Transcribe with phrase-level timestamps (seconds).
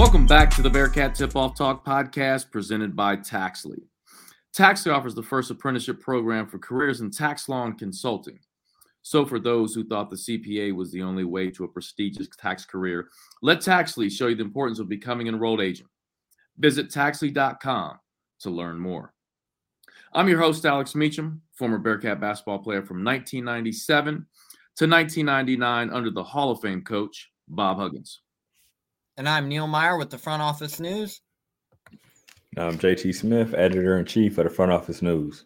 [0.00, 3.82] Welcome back to the Bearcat Tip Off Talk podcast presented by Taxly.
[4.56, 8.38] Taxly offers the first apprenticeship program for careers in tax law and consulting.
[9.02, 12.64] So, for those who thought the CPA was the only way to a prestigious tax
[12.64, 13.08] career,
[13.42, 15.90] let Taxly show you the importance of becoming an enrolled agent.
[16.56, 17.98] Visit taxly.com
[18.40, 19.12] to learn more.
[20.14, 24.14] I'm your host, Alex Meacham, former Bearcat basketball player from 1997
[24.76, 28.22] to 1999 under the Hall of Fame coach, Bob Huggins.
[29.20, 31.20] And I'm Neil Meyer with the Front Office News.
[32.56, 35.44] I'm JT Smith, editor in chief of the Front Office News.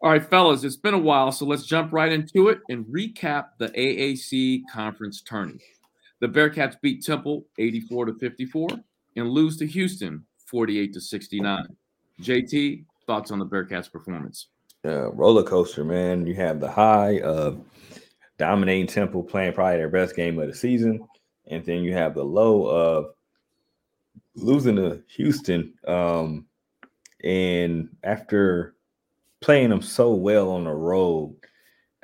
[0.00, 3.48] All right, fellas, it's been a while, so let's jump right into it and recap
[3.58, 5.60] the AAC conference tourney.
[6.20, 8.68] The Bearcats beat Temple 84 to 54
[9.16, 11.66] and lose to Houston 48 to 69.
[12.22, 14.46] JT, thoughts on the Bearcats' performance?
[14.82, 16.26] Uh, roller coaster, man.
[16.26, 17.62] You have the high of
[18.38, 21.06] dominating Temple, playing probably their best game of the season,
[21.46, 23.14] and then you have the low of
[24.34, 25.74] losing to Houston.
[25.86, 26.46] Um,
[27.22, 28.74] and after
[29.40, 31.36] playing them so well on the road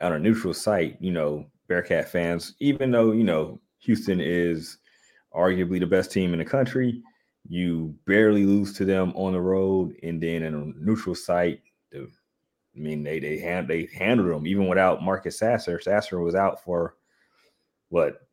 [0.00, 4.78] on a neutral site, you know, Bearcat fans, even though, you know, Houston is
[5.34, 7.02] arguably the best team in the country,
[7.48, 9.94] you barely lose to them on the road.
[10.02, 12.08] And then in a neutral site, the,
[12.76, 15.80] I mean, they they hand they handled them even without Marcus Sasser.
[15.80, 16.94] Sasser was out for
[17.88, 18.27] what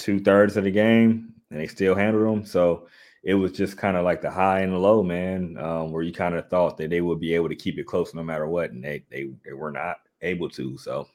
[0.00, 2.44] two thirds of the game, and they still handled them.
[2.44, 2.88] So
[3.22, 6.12] it was just kind of like the high and the low, man, um, where you
[6.12, 8.70] kind of thought that they would be able to keep it close no matter what,
[8.72, 10.76] and they they they were not able to.
[10.78, 11.06] So,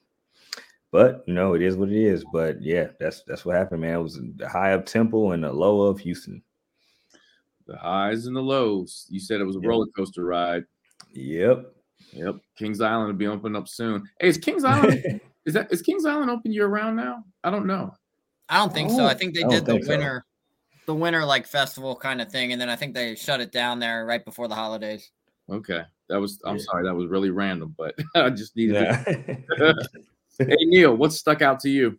[0.92, 2.24] but you know, it is what it is.
[2.32, 4.00] But yeah, that's that's what happened, man.
[4.00, 6.42] It was the high of Temple and the low of Houston.
[7.68, 9.08] The highs and the lows.
[9.10, 9.68] You said it was a Yep.
[9.70, 10.66] roller coaster ride.
[11.14, 11.74] Yep.
[12.14, 12.36] Yep.
[12.58, 14.04] Kings Island will be opening up soon.
[14.20, 15.04] Hey, is Kings Island
[15.46, 17.24] is that is Kings Island open year round now?
[17.44, 17.96] I don't know.
[18.50, 19.04] I don't think so.
[19.04, 19.90] Oh, I think they I did the think so.
[19.92, 20.26] winter,
[20.86, 23.80] the winter like festival kind of thing, and then I think they shut it down
[23.80, 25.12] there right before the holidays.
[25.50, 25.82] Okay.
[26.10, 26.64] That was I'm Yeah.
[26.64, 29.04] sorry, that was really random, but I just needed yeah.
[29.04, 29.90] to
[30.40, 31.98] Hey Neil, what stuck out to you?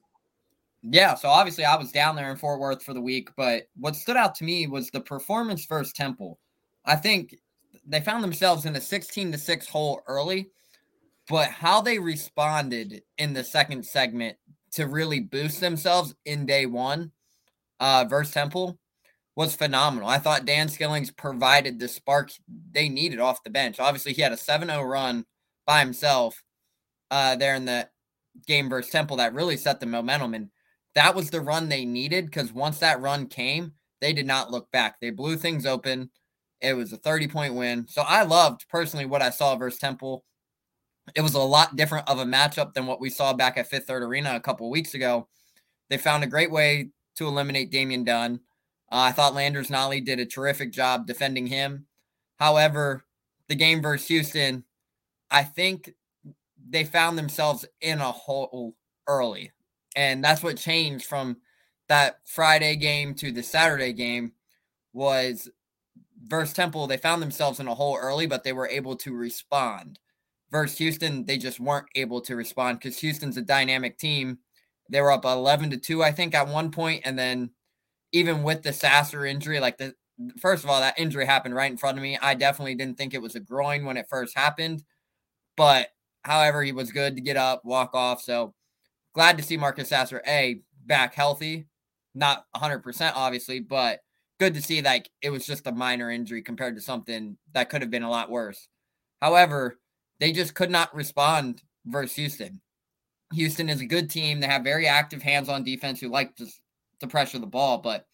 [0.83, 3.97] Yeah, so obviously I was down there in Fort Worth for the week, but what
[3.97, 6.39] stood out to me was the performance versus Temple.
[6.85, 7.35] I think
[7.85, 10.49] they found themselves in a 16 to 6 hole early,
[11.29, 14.37] but how they responded in the second segment
[14.77, 17.11] to really boost themselves in day one
[17.81, 18.79] uh, versus Temple
[19.35, 20.09] was phenomenal.
[20.09, 22.31] I thought Dan Skillings provided the spark
[22.73, 23.81] they needed off the bench.
[23.81, 25.25] Obviously, he had a 7 0 run
[25.67, 26.43] by himself
[27.11, 27.89] uh, there in the
[28.47, 30.35] game versus Temple that really set the momentum.
[30.35, 30.51] And
[30.95, 34.71] that was the run they needed because once that run came, they did not look
[34.73, 34.97] back.
[35.01, 36.11] They blew things open.
[36.61, 37.87] It was a 30 point win.
[37.89, 40.25] So I loved personally what I saw versus Temple.
[41.15, 43.87] It was a lot different of a matchup than what we saw back at Fifth
[43.87, 45.29] Third Arena a couple weeks ago.
[45.89, 48.41] They found a great way to eliminate Damian Dunn.
[48.91, 51.87] Uh, I thought Landers Nolley did a terrific job defending him.
[52.37, 53.05] However,
[53.49, 54.65] the game versus Houston,
[55.31, 55.95] I think
[56.69, 58.75] they found themselves in a hole
[59.07, 59.53] early.
[59.95, 61.39] And that's what changed from
[61.89, 64.33] that Friday game to the Saturday game
[64.93, 65.49] was
[66.27, 69.99] versus Temple, they found themselves in a hole early, but they were able to respond.
[70.51, 74.39] Versus Houston, they just weren't able to respond because Houston's a dynamic team.
[74.89, 77.51] They were up 11 to 2, I think, at one point, And then
[78.13, 79.95] even with the Sasser injury, like the
[80.39, 82.19] first of all, that injury happened right in front of me.
[82.21, 84.83] I definitely didn't think it was a groin when it first happened.
[85.57, 85.89] But
[86.23, 88.23] however, he was good to get up, walk off.
[88.23, 88.55] So
[89.15, 91.67] glad to see Marcus Sasser A back healthy.
[92.15, 94.01] Not 100% obviously, but
[94.39, 97.83] good to see like it was just a minor injury compared to something that could
[97.83, 98.69] have been a lot worse.
[99.21, 99.79] However,
[100.21, 102.61] they just could not respond versus Houston.
[103.33, 104.41] Houston is a good team.
[104.41, 106.47] They have very active hands on defense who like to,
[107.01, 108.07] to pressure the ball, but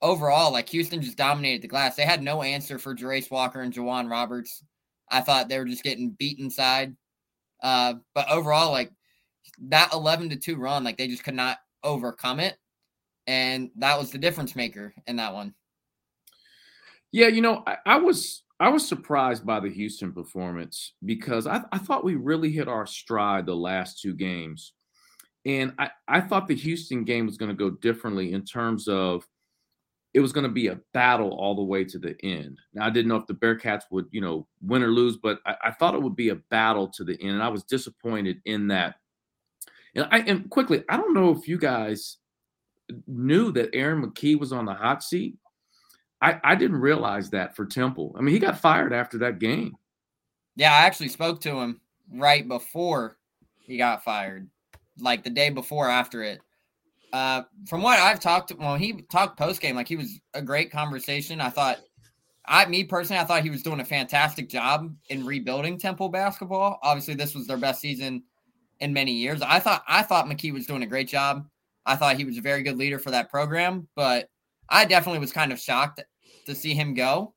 [0.00, 1.96] overall, like Houston just dominated the glass.
[1.96, 4.62] They had no answer for Jarace Walker and J'Wan Roberts.
[5.10, 6.96] I thought they were just getting beat inside.
[7.62, 8.92] Uh, but overall, like
[9.68, 12.56] that 11 to 2 run, like they just could not overcome it.
[13.26, 15.54] And that was the difference maker in that one.
[17.12, 21.62] Yeah, you know, I, I was I was surprised by the Houston performance because I,
[21.72, 24.74] I thought we really hit our stride the last two games.
[25.44, 29.26] And I, I thought the Houston game was going to go differently in terms of
[30.14, 32.60] it was going to be a battle all the way to the end.
[32.72, 35.56] Now I didn't know if the Bearcats would, you know, win or lose, but I,
[35.64, 37.32] I thought it would be a battle to the end.
[37.32, 38.94] And I was disappointed in that.
[39.96, 42.18] And I and quickly, I don't know if you guys
[43.08, 45.34] knew that Aaron McKie was on the hot seat.
[46.22, 48.14] I, I didn't realize that for Temple.
[48.16, 49.76] I mean, he got fired after that game.
[50.54, 51.80] Yeah, I actually spoke to him
[52.12, 53.18] right before
[53.58, 54.48] he got fired,
[54.98, 56.40] like the day before after it.
[57.12, 60.70] Uh, from what I've talked, well, he talked post game like he was a great
[60.70, 61.40] conversation.
[61.40, 61.78] I thought,
[62.46, 66.78] I me personally, I thought he was doing a fantastic job in rebuilding Temple basketball.
[66.82, 68.22] Obviously, this was their best season
[68.80, 69.42] in many years.
[69.42, 71.46] I thought I thought McKie was doing a great job.
[71.84, 74.28] I thought he was a very good leader for that program, but
[74.68, 76.00] I definitely was kind of shocked
[76.46, 77.34] to see him go.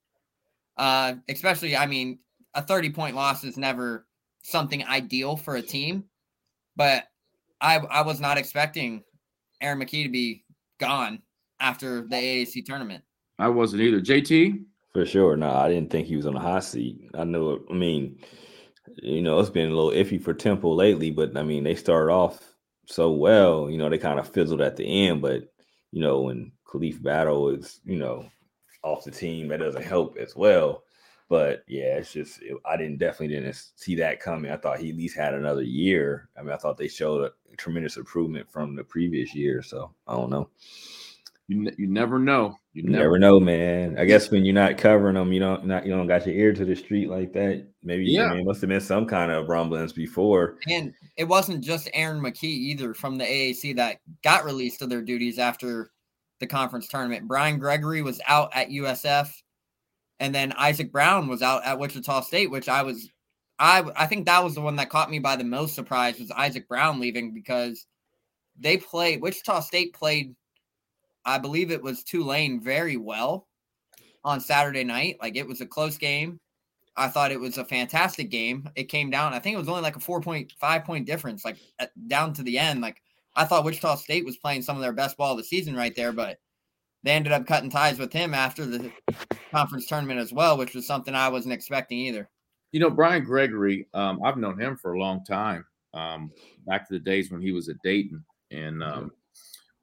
[0.77, 2.19] Uh, especially, I mean,
[2.53, 4.05] a 30 point loss is never
[4.43, 6.05] something ideal for a team,
[6.75, 7.05] but
[7.61, 9.03] I I was not expecting
[9.61, 10.43] Aaron McKie to be
[10.79, 11.21] gone
[11.59, 13.03] after the AAC tournament.
[13.39, 14.01] I wasn't either.
[14.01, 14.63] JT?
[14.93, 15.35] For sure.
[15.35, 17.09] No, I didn't think he was on the hot seat.
[17.15, 18.19] I know, I mean,
[18.97, 22.13] you know, it's been a little iffy for Temple lately, but I mean, they started
[22.13, 22.55] off
[22.85, 25.51] so well, you know, they kind of fizzled at the end, but
[25.91, 28.29] you know, when Khalif Battle is, you know,
[28.85, 30.83] off the team, that doesn't help as well.
[31.27, 34.51] But yeah, it's just it, I didn't definitely didn't see that coming.
[34.51, 36.29] I thought he at least had another year.
[36.37, 39.63] I mean, I thought they showed a tremendous improvement from the previous year.
[39.63, 40.49] So I don't know.
[41.47, 42.57] You, you never know.
[42.73, 43.97] You never, never, know, man.
[43.97, 46.53] I guess when you're not covering them, you don't not you don't got your ear
[46.53, 47.67] to the street like that.
[47.83, 50.57] Maybe yeah, I mean, must have been some kind of rumblings before.
[50.67, 55.01] And it wasn't just Aaron McKie either from the AAC that got released to their
[55.01, 55.91] duties after
[56.39, 57.27] the conference tournament.
[57.27, 59.29] Brian Gregory was out at USF,
[60.19, 63.09] and then Isaac Brown was out at Wichita State, which I was,
[63.59, 66.31] I I think that was the one that caught me by the most surprise was
[66.31, 67.85] Isaac Brown leaving because
[68.57, 70.35] they played Wichita State played,
[71.25, 73.47] I believe it was Tulane very well
[74.23, 75.17] on Saturday night.
[75.21, 76.39] Like it was a close game.
[76.97, 78.69] I thought it was a fantastic game.
[78.75, 79.33] It came down.
[79.33, 81.57] I think it was only like a four point five point difference, like
[82.07, 82.81] down to the end.
[82.81, 83.01] Like
[83.35, 85.95] I thought Wichita State was playing some of their best ball of the season right
[85.95, 86.37] there, but
[87.03, 88.91] they ended up cutting ties with him after the
[89.51, 92.29] conference tournament as well, which was something I wasn't expecting either.
[92.71, 96.31] You know, Brian Gregory, um, I've known him for a long time, um,
[96.65, 98.23] back to the days when he was at Dayton.
[98.51, 99.11] And um,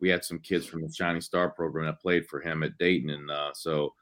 [0.01, 3.11] we had some kids from the Shining Star program that played for him at Dayton.
[3.11, 3.95] And uh, so,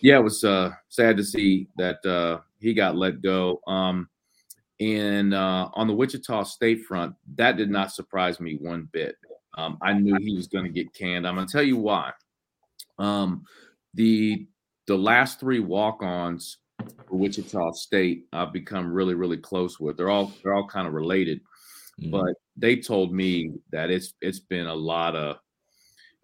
[0.00, 3.60] yeah, it was uh, sad to see that uh, he got let go.
[3.66, 4.08] Um,
[4.80, 9.16] and uh, on the Wichita State front, that did not surprise me one bit.
[9.56, 11.26] Um, I knew he was going to get canned.
[11.26, 12.12] I'm going to tell you why.
[12.98, 13.44] Um,
[13.94, 14.46] the
[14.86, 16.58] the last three walk-ons
[17.08, 19.96] for Wichita State, I've become really, really close with.
[19.96, 21.40] They're all they're all kind of related,
[22.00, 22.10] mm-hmm.
[22.10, 25.38] but they told me that it's it's been a lot of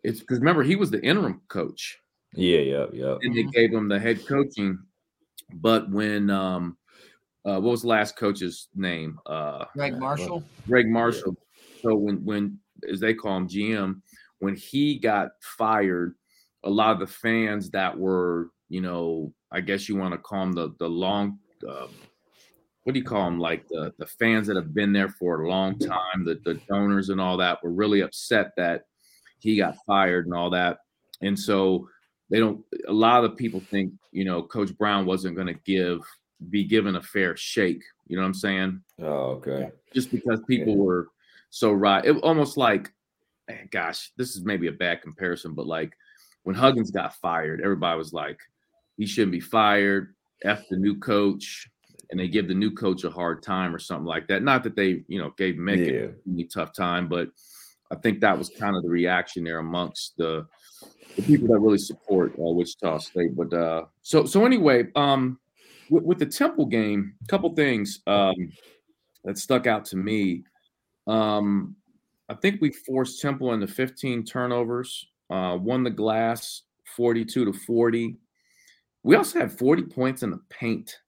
[0.05, 1.99] it's because remember he was the interim coach.
[2.35, 3.17] Yeah, yeah, yeah.
[3.23, 4.79] And they gave him the head coaching,
[5.55, 6.77] but when um
[7.45, 9.19] uh, what was the last coach's name?
[9.27, 10.45] Uh, Gregg Marshall.
[10.67, 11.37] Gregg Marshall.
[11.83, 12.59] So when when
[12.89, 14.01] as they call him GM,
[14.39, 16.15] when he got fired,
[16.65, 20.47] a lot of the fans that were you know I guess you want to call
[20.47, 21.39] them the the long.
[21.69, 21.89] Uh,
[22.85, 23.39] what do you call them?
[23.39, 27.09] Like the the fans that have been there for a long time, the the donors
[27.09, 28.83] and all that were really upset that
[29.41, 30.79] he got fired and all that,
[31.21, 31.89] and so
[32.31, 32.65] they don't.
[32.87, 36.01] A lot of people think you know Coach Brown wasn't going to give
[36.51, 37.83] be given a fair shake.
[38.07, 38.83] You know what I'm saying?
[39.01, 39.71] Oh, okay.
[39.95, 40.83] Just because people yeah.
[40.83, 41.09] were
[41.51, 42.05] so right.
[42.05, 42.93] It almost like,
[43.71, 45.93] gosh, this is maybe a bad comparison, but like
[46.43, 48.39] when Huggins got fired, everybody was like,
[48.97, 50.15] he shouldn't be fired.
[50.45, 51.69] F the new coach.
[52.11, 54.43] And they give the new coach a hard time or something like that.
[54.43, 56.45] Not that they, you know, gave Mick yeah.
[56.45, 57.29] a tough time, but
[57.91, 60.47] I think that was kind of the reaction there amongst the
[61.17, 63.37] the people that really support uh, Wichita State.
[63.37, 65.39] But uh, so so anyway, um,
[65.91, 68.53] with, with the Temple game, a couple things um,
[69.25, 70.45] that stuck out to me.
[71.07, 71.77] Um,
[72.29, 76.63] I think we forced Temple into 15 turnovers, uh, won the glass
[76.97, 78.17] 42 to 40.
[79.03, 80.99] We also had 40 points in the paint.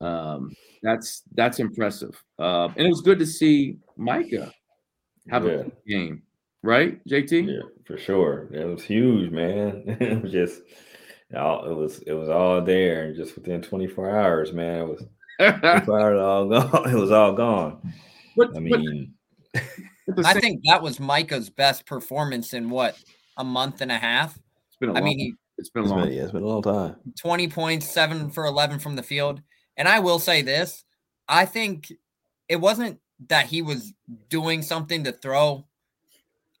[0.00, 4.52] Um, that's that's impressive, uh, and it was good to see Mika
[5.30, 5.52] have yeah.
[5.52, 6.22] a game,
[6.62, 7.48] right, JT?
[7.48, 8.48] Yeah, for sure.
[8.50, 9.84] That was huge, man.
[9.86, 10.60] it was just
[11.34, 15.02] all, it was it was all there, and just within 24 hours, man, it was
[15.88, 16.90] hours all gone.
[16.90, 17.94] It was all gone.
[18.36, 19.14] But, I mean,
[19.54, 22.96] but, I think that was Mika's best performance in what
[23.36, 24.38] a month and a half.
[24.68, 24.90] It's been.
[24.90, 26.04] A I long, mean, he, it's been a long.
[26.04, 26.96] Been, yeah, it's been a long time.
[27.18, 29.42] 20 points, seven for 11 from the field,
[29.76, 30.84] and I will say this:
[31.28, 31.92] I think
[32.48, 33.94] it wasn't that he was
[34.28, 35.66] doing something to throw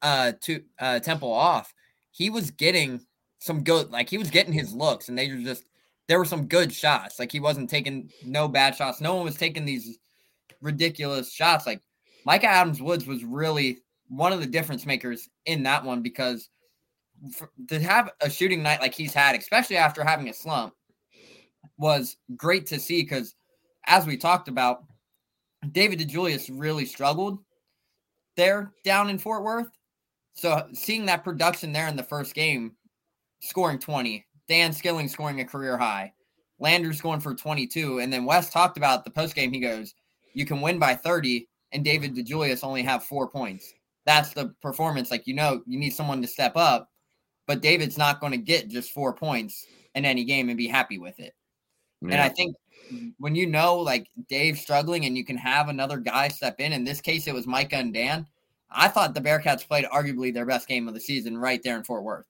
[0.02, 1.72] uh to uh Temple off.
[2.10, 3.02] He was getting
[3.38, 5.64] some good like he was getting his looks and they were just
[6.08, 7.18] there were some good shots.
[7.18, 9.00] Like he wasn't taking no bad shots.
[9.00, 9.98] No one was taking these
[10.60, 11.66] ridiculous shots.
[11.66, 11.82] Like
[12.24, 13.78] Mika Adams Woods was really
[14.08, 16.48] one of the difference makers in that one because
[17.34, 20.74] for, to have a shooting night like he's had, especially after having a slump,
[21.78, 23.34] was great to see because
[23.86, 24.84] as we talked about,
[25.72, 27.38] David DeJulius really struggled
[28.36, 29.70] there down in Fort Worth.
[30.34, 32.72] So seeing that production there in the first game,
[33.40, 36.12] scoring 20, Dan Skilling scoring a career high,
[36.58, 37.98] Landers going for 22.
[37.98, 39.52] And then Wes talked about the post game.
[39.52, 39.94] He goes,
[40.34, 43.72] You can win by 30, and David DeJulius only have four points.
[44.04, 45.10] That's the performance.
[45.10, 46.90] Like, you know, you need someone to step up,
[47.46, 50.98] but David's not going to get just four points in any game and be happy
[50.98, 51.34] with it.
[52.02, 52.12] Yeah.
[52.12, 52.54] And I think
[53.18, 56.84] when you know, like, Dave's struggling and you can have another guy step in, in
[56.84, 58.26] this case, it was Mika and Dan.
[58.70, 61.84] I thought the Bearcats played arguably their best game of the season right there in
[61.84, 62.26] Fort Worth.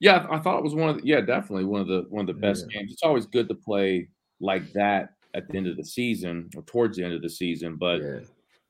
[0.00, 2.34] Yeah, I thought it was one of the, yeah, definitely one of the one of
[2.34, 2.78] the best yeah.
[2.78, 2.92] games.
[2.92, 4.08] It's always good to play
[4.40, 7.76] like that at the end of the season or towards the end of the season,
[7.76, 8.20] but yeah.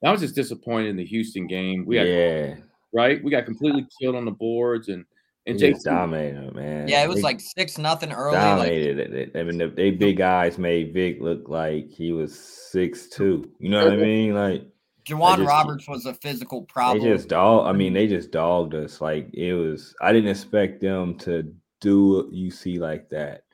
[0.05, 1.85] I was just disappointed in the Houston game.
[1.87, 2.55] We had yeah.
[2.93, 5.05] right, we got completely killed on the boards and
[5.47, 6.89] and Jason dominated, man.
[6.89, 8.37] Yeah, it was they like six nothing early.
[8.37, 9.33] Dominated like, it.
[9.37, 13.49] I mean, the, they big guys made Vic look like he was six two.
[13.61, 14.35] You know what I mean?
[14.35, 14.67] Like
[15.07, 17.05] Just, Roberts was a physical problem.
[17.05, 17.67] They just dog.
[17.67, 19.01] I mean, they just dogged us.
[19.01, 19.95] Like it was.
[20.01, 23.45] I didn't expect them to do UC like that.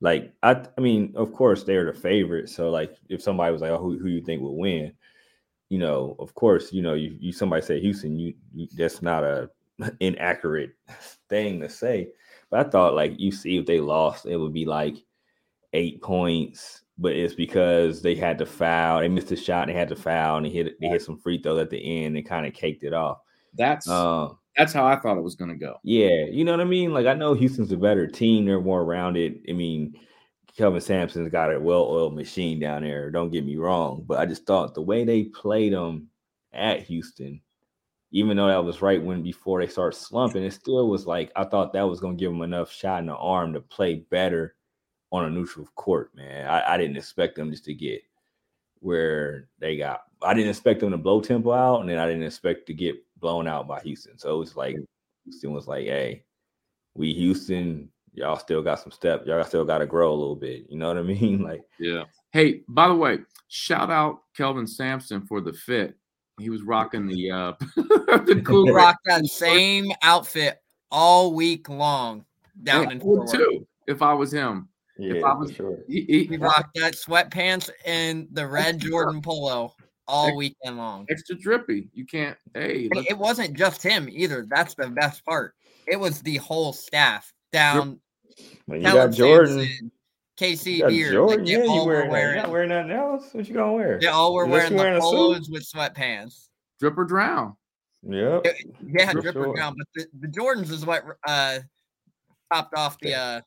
[0.00, 2.48] Like I, I mean, of course they're the favorite.
[2.48, 4.92] So like, if somebody was like, "Oh, who, who you think will win?"
[5.68, 9.22] You know, of course, you know, you, you somebody say Houston, you, you that's not
[9.22, 9.50] a
[10.00, 10.70] inaccurate
[11.28, 12.08] thing to say.
[12.50, 14.96] But I thought like UC, if they lost, it would be like
[15.74, 19.00] eight points but it's because they had to foul.
[19.00, 19.66] They missed a shot.
[19.66, 22.16] They had to foul, and they hit they hit some free throws at the end
[22.16, 23.18] and kind of caked it off.
[23.54, 25.78] That's uh, that's how I thought it was going to go.
[25.82, 26.92] Yeah, you know what I mean.
[26.92, 29.44] Like I know Houston's a better team; they're more rounded.
[29.48, 29.98] I mean,
[30.56, 33.10] Kelvin Sampson's got a well-oiled machine down there.
[33.10, 36.08] Don't get me wrong, but I just thought the way they played them
[36.52, 37.40] at Houston,
[38.12, 41.44] even though that was right when before they start slumping, it still was like I
[41.44, 44.54] thought that was going to give them enough shot in the arm to play better
[45.12, 46.48] on a neutral court, man.
[46.48, 48.02] I, I didn't expect them just to get
[48.80, 50.02] where they got.
[50.22, 52.96] I didn't expect them to blow Temple out, and then I didn't expect to get
[53.20, 54.18] blown out by Houston.
[54.18, 54.76] So it was like
[55.24, 56.24] Houston was like, "Hey,
[56.94, 59.26] we Houston, y'all still got some step.
[59.26, 61.42] Y'all still got to grow a little bit." You know what I mean?
[61.42, 62.04] Like, yeah.
[62.32, 65.94] Hey, by the way, shout out Kelvin Sampson for the fit.
[66.40, 72.24] He was rocking the uh the cool rock that same outfit all week long
[72.62, 73.66] down yeah, in Fort too.
[73.86, 75.78] If I was him, yeah, if I was, sure.
[75.88, 79.74] He, he, he rocked that sweatpants and the red Jordan polo
[80.06, 81.06] all extra, weekend long.
[81.08, 81.88] Extra drippy.
[81.94, 82.36] You can't.
[82.54, 84.46] Hey, it wasn't just him either.
[84.48, 85.54] That's the best part.
[85.86, 88.00] It was the whole staff down.
[88.66, 89.90] Well, you got Jordan.
[90.38, 91.12] KC Beard.
[91.12, 91.38] Jordan.
[91.40, 93.28] Like yeah, you wearing, wearing not wearing nothing else.
[93.32, 93.98] What you gonna wear?
[94.00, 96.48] They all were wearing, wearing the polos with sweatpants.
[96.80, 97.56] Drip or drown.
[98.02, 98.46] Yep.
[98.84, 99.76] Yeah, drip or drown.
[99.76, 101.60] But the, the Jordans is what uh
[102.52, 103.40] topped off the uh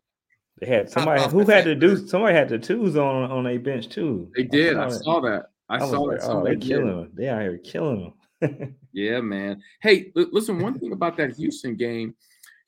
[0.59, 3.89] they had somebody who had to do somebody had the twos on on a bench
[3.89, 4.31] too.
[4.35, 4.77] They did.
[4.77, 5.45] I saw, I saw that.
[5.67, 6.29] I, I saw like, that.
[6.29, 7.11] Oh, they killing them.
[7.13, 8.75] They out here killing them.
[8.93, 9.61] yeah, man.
[9.81, 10.59] Hey, listen.
[10.59, 12.15] One thing about that Houston game,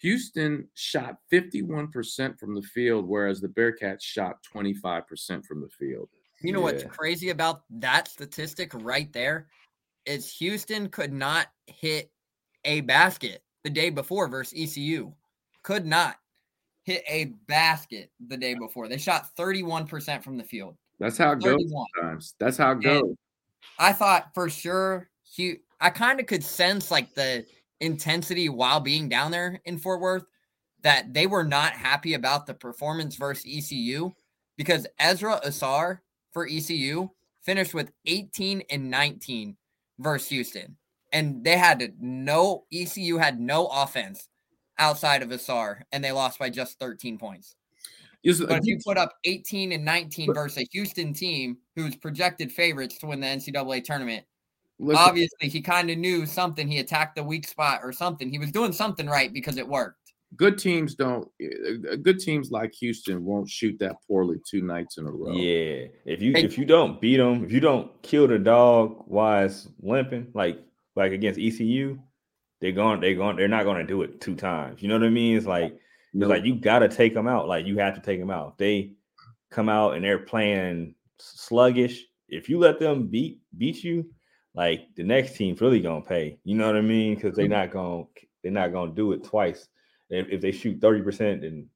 [0.01, 5.46] Houston shot fifty one percent from the field, whereas the Bearcats shot twenty five percent
[5.46, 6.10] from the field.
[6.41, 6.65] You know yeah.
[6.65, 9.48] what's crazy about that statistic right there
[10.06, 12.12] is Houston could not hit
[12.65, 15.13] a basket the day before versus ECU.
[15.63, 16.17] Could not
[16.88, 18.88] hit a basket the day before.
[18.88, 20.77] They shot 31% from the field.
[21.00, 21.58] That's how it 31.
[21.58, 22.36] goes sometimes.
[22.39, 23.01] That's how it goes.
[23.01, 23.17] And
[23.77, 27.46] I thought for sure he I kind of could sense like the
[27.82, 30.24] intensity while being down there in Fort Worth
[30.82, 34.12] that they were not happy about the performance versus ECU
[34.56, 36.00] because Ezra Ausar
[36.32, 37.10] for ECU
[37.44, 39.58] finished with 18 and 19
[40.00, 40.77] versus Houston.
[41.12, 44.29] And they had no ECU had no offense
[44.79, 47.55] outside of Ausar, and they lost by just 13 points.
[48.24, 52.51] Yes, but if you put up 18 and 19 versus a Houston team who's projected
[52.51, 54.25] favorites to win the NCAA tournament,
[54.79, 56.67] listen, obviously he kind of knew something.
[56.67, 58.29] He attacked the weak spot or something.
[58.29, 60.13] He was doing something right because it worked.
[60.36, 61.29] Good teams don't.
[61.41, 65.31] Eh, good teams like Houston won't shoot that poorly two nights in a row.
[65.31, 69.46] Yeah, if you if you don't beat them, if you don't kill the dog while
[69.46, 70.60] it's limping, like
[70.98, 71.98] like against ECU,
[72.60, 74.82] they're going, they're going, they're not going to do it two times.
[74.82, 75.38] You know what I mean?
[75.38, 75.78] It's like,
[76.14, 77.48] it's like you got to take them out.
[77.48, 78.54] Like you have to take them out.
[78.54, 78.94] If they
[79.52, 84.10] come out and they're playing sluggish, if you let them beat beat you,
[84.54, 86.40] like the next team's really gonna pay.
[86.44, 87.16] You know what I mean?
[87.16, 88.04] Because they're not gonna
[88.44, 89.68] they're not gonna do it twice.
[90.10, 91.68] If, if they shoot thirty percent, then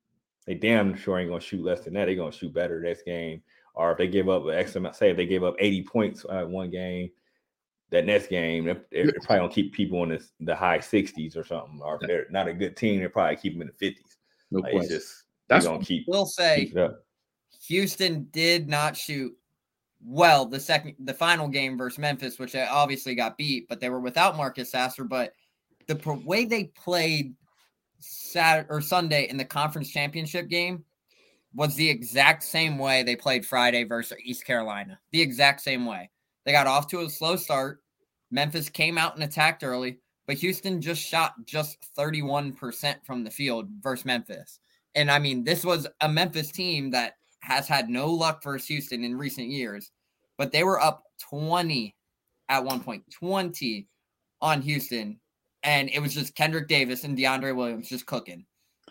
[0.45, 2.05] they damn sure ain't gonna shoot less than that.
[2.05, 3.43] They're gonna shoot better next game.
[3.75, 6.25] Or if they give up an X amount, say if they give up eighty points
[6.29, 7.11] at one game,
[7.91, 11.43] that next game, they're, they're probably gonna keep people in the, the high 60s or
[11.43, 11.81] something.
[11.83, 14.15] Or if they're not a good team, they're probably keep them in the 50s.
[14.51, 16.05] No like, just that's gonna keep.
[16.07, 16.71] We'll say
[17.67, 19.35] Houston did not shoot
[20.03, 23.99] well the second, the final game versus Memphis, which obviously got beat, but they were
[23.99, 25.03] without Marcus Sasser.
[25.03, 25.33] But
[25.87, 27.35] the way they played
[27.99, 30.83] Saturday or Sunday in the conference championship game
[31.53, 34.99] was the exact same way they played Friday versus East Carolina.
[35.11, 36.09] The exact same way.
[36.45, 37.81] They got off to a slow start.
[38.31, 43.67] Memphis came out and attacked early, but Houston just shot just 31% from the field
[43.81, 44.59] versus Memphis.
[44.95, 49.03] And I mean, this was a Memphis team that has had no luck versus Houston
[49.03, 49.91] in recent years,
[50.37, 51.95] but they were up 20
[52.49, 53.87] at one point, 20
[54.41, 55.19] on Houston.
[55.63, 58.45] And it was just Kendrick Davis and DeAndre Williams just cooking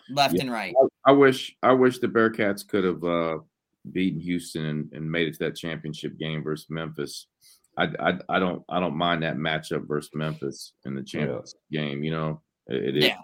[0.09, 0.41] left yeah.
[0.41, 0.73] and right.
[1.05, 3.39] I, I, wish I wish the Bearcats could have uh,
[3.91, 7.27] beaten Houston and, and, made it to that championship game versus Memphis.
[7.81, 11.81] I, I, I don't I don't mind that matchup versus Memphis in the championship yeah.
[11.81, 12.03] game.
[12.03, 13.05] You know, it, it is.
[13.05, 13.17] Yeah.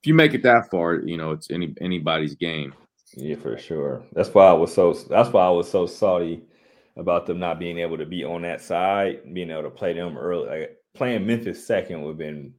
[0.00, 2.74] If you make it that far, you know it's any anybody's game.
[3.14, 4.04] Yeah, for sure.
[4.12, 4.92] That's why I was so.
[4.92, 6.42] That's why I was so salty
[6.96, 10.18] about them not being able to be on that side, being able to play them
[10.18, 10.48] early.
[10.48, 12.52] Like playing Memphis second would have been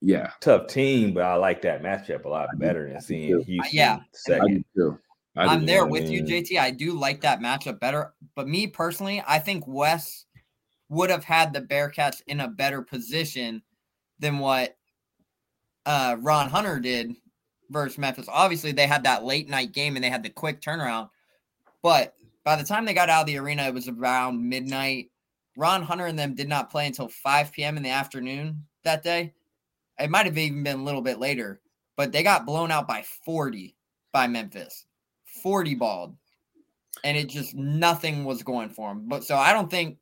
[0.00, 3.70] yeah, tough team, but I like that matchup a lot better than seeing Houston.
[3.72, 4.64] Yeah, second.
[5.36, 6.58] I am there with you, JT.
[6.58, 10.25] I do like that matchup better, but me personally, I think Wes
[10.88, 13.62] would have had the Bearcats in a better position
[14.18, 14.76] than what
[15.84, 17.14] uh, Ron Hunter did
[17.70, 18.28] versus Memphis.
[18.30, 21.10] Obviously, they had that late night game and they had the quick turnaround,
[21.82, 22.14] but
[22.44, 25.10] by the time they got out of the arena, it was around midnight.
[25.56, 27.76] Ron Hunter and them did not play until 5 p.m.
[27.76, 29.34] in the afternoon that day.
[29.98, 31.60] It might have even been a little bit later,
[31.96, 33.74] but they got blown out by 40
[34.12, 34.84] by Memphis.
[35.42, 36.16] 40 balled.
[37.02, 39.08] And it just nothing was going for them.
[39.08, 39.98] But so I don't think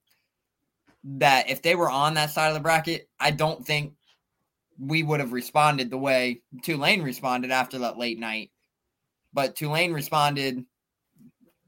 [1.04, 3.94] that if they were on that side of the bracket, I don't think
[4.78, 8.50] we would have responded the way Tulane responded after that late night.
[9.32, 10.64] But Tulane responded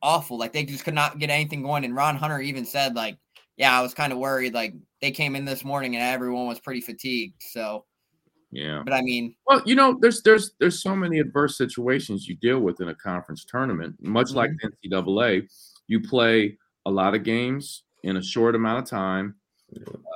[0.03, 0.39] awful.
[0.39, 1.85] Like they just could not get anything going.
[1.85, 3.19] And Ron Hunter even said, like,
[3.57, 4.55] yeah, I was kind of worried.
[4.55, 7.43] Like they came in this morning and everyone was pretty fatigued.
[7.43, 7.85] So
[8.51, 8.83] yeah.
[8.85, 12.61] But I mean, well, you know, there's there's there's so many adverse situations you deal
[12.61, 13.97] with in a conference tournament.
[14.01, 14.37] Much mm-hmm.
[14.37, 15.49] like NCAA,
[15.89, 19.35] you play a lot of games in a short amount of time.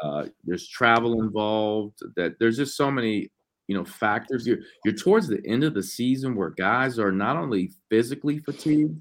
[0.03, 1.99] Uh, there's travel involved.
[2.17, 3.31] That there's just so many
[3.67, 4.47] you know factors.
[4.47, 9.01] You're you're towards the end of the season where guys are not only physically fatigued,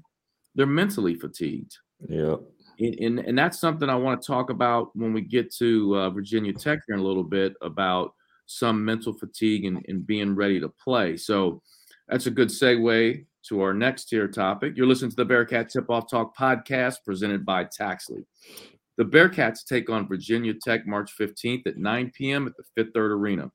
[0.54, 1.76] they're mentally fatigued.
[2.08, 2.36] Yeah.
[2.78, 6.10] And, and, and that's something I want to talk about when we get to uh,
[6.10, 8.14] Virginia Tech here in a little bit about
[8.46, 11.16] some mental fatigue and, and being ready to play.
[11.16, 11.60] So
[12.08, 14.76] that's a good segue to our next tier topic.
[14.76, 18.24] You're listening to the Bearcat Tip Off Talk podcast presented by Taxly.
[19.00, 22.46] The Bearcats take on Virginia Tech March 15th at 9 p.m.
[22.46, 23.50] at the Fifth Third Arena.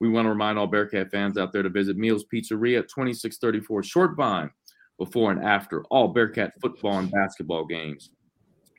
[0.00, 3.84] We want to remind all Bearcat fans out there to visit Meals Pizzeria at 2634
[3.84, 4.50] Short Vine
[4.98, 8.10] before and after all Bearcat football and basketball games.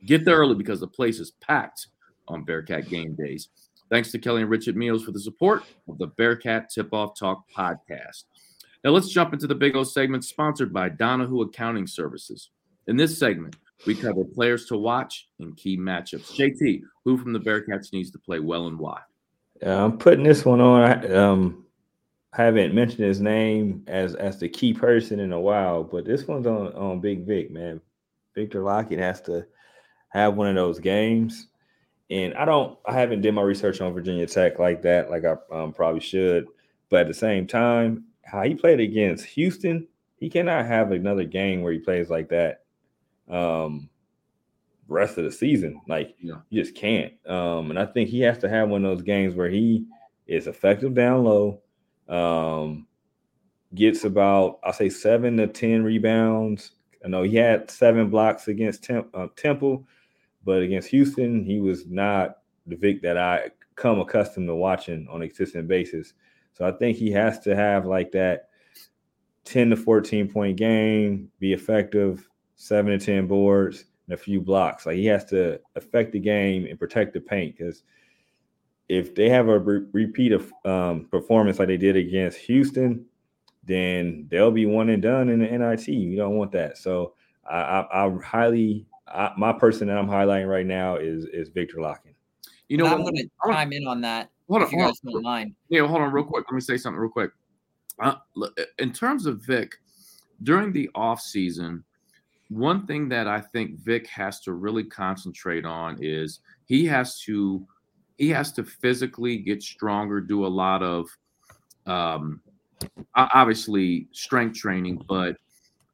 [0.05, 1.87] Get there early because the place is packed
[2.27, 3.47] on Bearcat game days.
[3.89, 7.45] Thanks to Kelly and Richard Meals for the support of the Bearcat Tip Off Talk
[7.49, 8.25] podcast.
[8.83, 12.49] Now let's jump into the Big O segment sponsored by Donahue Accounting Services.
[12.87, 16.35] In this segment, we cover players to watch and key matchups.
[16.35, 18.99] JT, who from the Bearcats needs to play well and why?
[19.65, 20.81] Uh, I'm putting this one on.
[20.81, 21.65] I um,
[22.33, 26.47] haven't mentioned his name as as the key person in a while, but this one's
[26.47, 27.81] on on Big Vic, man.
[28.35, 29.45] Viktor Lakhin has to
[30.09, 31.47] have one of those games
[32.09, 35.35] and I don't, I haven't did my research on Virginia Tech like that, like I
[35.51, 36.47] um, probably should.
[36.89, 39.87] But at the same time, how he played against Houston,
[40.17, 42.63] he cannot have another game where he plays like that.
[43.29, 43.89] Um,
[44.87, 46.37] rest of the season, like yeah.
[46.49, 47.13] you just can't.
[47.27, 49.85] Um, and I think he has to have one of those games where he
[50.25, 51.61] is effective down low,
[52.07, 52.87] um,
[53.75, 56.71] gets about I say seven to ten rebounds.
[57.05, 59.85] I know he had seven blocks against Temp, uh, Temple
[60.43, 65.21] but against Houston, he was not the Vic that I come accustomed to watching on
[65.21, 66.13] a consistent basis.
[66.53, 68.49] So I think he has to have like that
[69.45, 72.27] 10 to 14 point game, be effective,
[72.59, 74.85] seven to 10 boards, and a few blocks.
[74.85, 77.83] Like he has to affect the game and protect the paint because
[78.89, 83.05] if they have a re- repeat of um, performance like they did against Houston,
[83.63, 85.87] then they'll be one and done in the NIT.
[85.87, 86.77] You don't want that.
[86.77, 87.13] So
[87.49, 91.77] I, I, I highly I, my person that I'm highlighting right now is is Viktor
[91.77, 92.13] Lakhin.
[92.67, 94.29] You know, I'm going to chime in on that.
[94.49, 95.55] Hold on, you guys don't mind.
[95.69, 96.45] Yeah, hold on, real quick.
[96.47, 97.31] Let me say something real quick.
[97.99, 98.15] Uh,
[98.77, 99.75] in terms of Vic,
[100.43, 101.83] during the off season,
[102.49, 107.65] one thing that I think Vic has to really concentrate on is he has to
[108.17, 111.07] he has to physically get stronger, do a lot of
[111.85, 112.41] um,
[113.15, 115.37] obviously strength training, but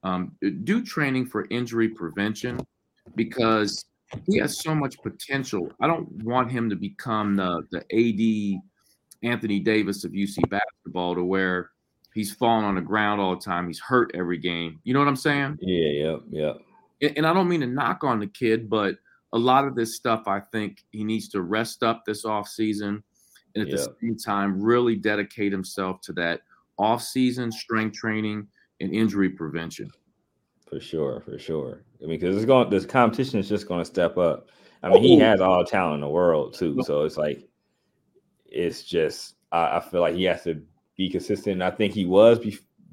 [0.04, 0.32] um,
[0.64, 2.60] do training for injury prevention
[3.16, 3.86] because
[4.26, 5.72] he has so much potential.
[5.82, 8.62] I don't want him to become the the AD
[9.30, 11.72] Anthony Davis of UC basketball to where
[12.16, 13.68] he's falling on the ground all the time.
[13.68, 14.80] He's hurt every game.
[14.84, 15.60] You know what I'm saying?
[15.62, 16.54] Yeah, yeah, yeah.
[17.02, 18.96] And, and I don't mean to knock on the kid, but
[19.34, 23.04] a lot of this stuff, I think he needs to rest up this off season,
[23.54, 23.76] and at yeah.
[23.76, 26.42] the same time, really dedicate himself to that
[26.78, 28.48] off season strength training
[28.80, 29.92] and injury prevention.
[30.68, 31.84] For sure, for sure.
[32.02, 34.50] I mean, because it's going, this competition is just going to step up.
[34.82, 35.20] I mean, he oh.
[35.20, 37.48] has all the talent in the world too, so it's like,
[38.46, 40.62] it's just I, I feel like he has to
[40.96, 41.62] be consistent.
[41.62, 42.40] I think he was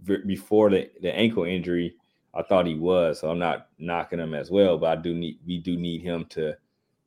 [0.04, 1.96] before the, the ankle injury.
[2.34, 4.78] I thought he was, so I'm not knocking him as well.
[4.78, 6.56] But I do need we do need him to.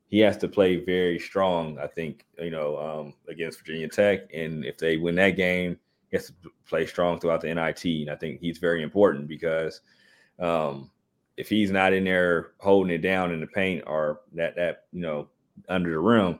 [0.08, 1.78] He has to play very strong.
[1.78, 5.78] I think you know um, against Virginia Tech, and if they win that game,
[6.10, 6.34] he has to
[6.68, 7.84] play strong throughout the NIT.
[7.84, 9.80] And I think he's very important because
[10.38, 10.90] um,
[11.36, 15.00] if he's not in there holding it down in the paint or that that you
[15.00, 15.28] know
[15.68, 16.38] under the rim,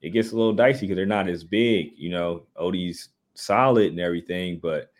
[0.00, 1.90] it gets a little dicey because they're not as big.
[1.96, 4.90] You know, Ody's solid and everything, but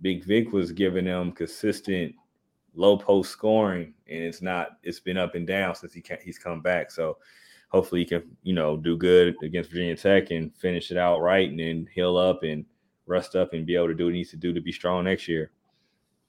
[0.00, 2.14] Big Vic was giving them consistent
[2.74, 4.78] low post scoring, and it's not.
[4.82, 6.90] It's been up and down since he can, he's come back.
[6.90, 7.18] So
[7.68, 11.48] hopefully he can you know do good against Virginia Tech and finish it out right,
[11.48, 12.64] and then heal up and
[13.06, 15.04] rest up and be able to do what he needs to do to be strong
[15.04, 15.50] next year.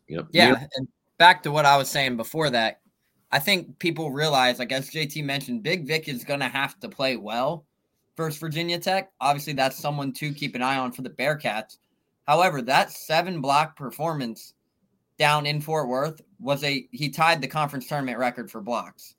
[0.08, 0.28] Yep.
[0.32, 0.70] Yeah, yep.
[0.76, 2.80] and back to what I was saying before that,
[3.32, 6.90] I think people realize, like as JT mentioned, Big Vic is going to have to
[6.90, 7.66] play well
[8.20, 9.12] versus Virginia Tech.
[9.22, 11.78] Obviously, that's someone to keep an eye on for the Bearcats.
[12.28, 14.54] However, that seven block performance
[15.18, 19.16] down in Fort Worth was a he tied the conference tournament record for blocks,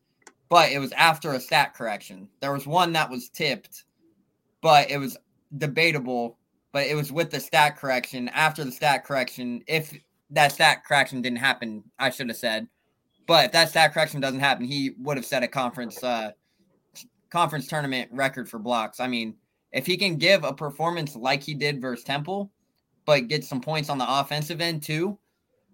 [0.51, 2.29] but it was after a stat correction.
[2.41, 3.85] There was one that was tipped,
[4.61, 5.17] but it was
[5.57, 6.37] debatable.
[6.73, 8.29] But it was with the stat correction.
[8.29, 9.93] After the stat correction, if
[10.31, 12.69] that stat correction didn't happen, I should have said.
[13.27, 16.31] But if that stat correction doesn't happen, he would have set a conference uh,
[17.31, 19.01] conference tournament record for blocks.
[19.01, 19.35] I mean,
[19.73, 22.51] if he can give a performance like he did versus Temple,
[23.07, 25.19] but get some points on the offensive end too,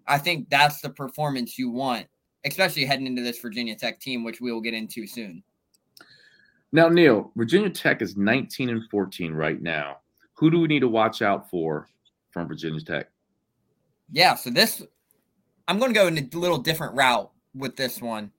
[0.07, 2.07] I think that's the performance you want,
[2.45, 5.43] especially heading into this Virginia Tech team, which we will get into soon.
[6.71, 9.97] Now, Neil, Virginia Tech is 19 and 14 right now.
[10.33, 11.87] Who do we need to watch out for
[12.31, 13.09] from Virginia Tech?
[14.11, 14.83] Yeah, so this
[15.67, 18.31] I'm going to go in a little different route with this one.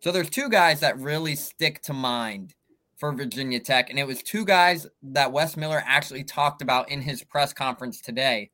[0.00, 2.54] So there's two guys that really stick to mind
[3.02, 7.02] for Virginia Tech, and it was two guys that Wes Miller actually talked about in
[7.02, 8.52] his press conference today.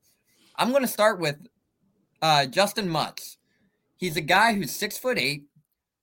[0.56, 1.36] I'm going to start with
[2.22, 3.36] uh, Justyn Mutts.
[3.98, 5.44] He's a guy who's six foot eight,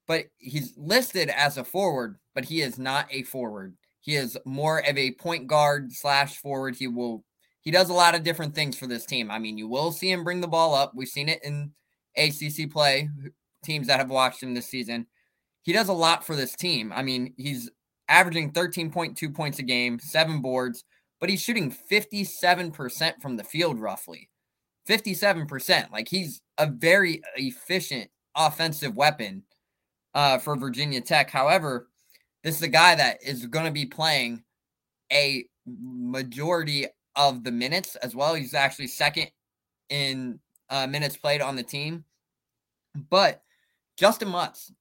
[0.08, 3.75] but he's listed as a forward, but he is not a forward.
[3.99, 6.75] He is more of a point guard slash forward.
[6.75, 7.25] He will
[7.62, 9.31] he does a lot of different things for this team.
[9.31, 10.91] I mean, you will see him bring the ball up.
[10.93, 11.71] We've seen it in
[12.15, 13.10] ACC play,
[13.63, 15.08] teams that have watched him this season.
[15.63, 16.93] He does a lot for this team.
[16.95, 17.71] I mean, he's
[18.08, 20.84] averaging 13.2 points a game, seven boards,
[21.20, 24.30] but he's shooting 57% from the field roughly.
[24.88, 25.91] 57%.
[25.91, 29.44] Like he's a very efficient offensive weapon
[30.13, 31.30] uh, for Virginia Tech.
[31.30, 31.88] However,
[32.44, 34.44] this is a guy that is going to be playing
[35.12, 38.36] a majority of the minutes as well.
[38.36, 39.30] He's actually second
[39.89, 40.39] in
[40.70, 42.04] uh, minutes played on the team.
[43.10, 43.41] But
[44.00, 44.72] Justyn Mutts,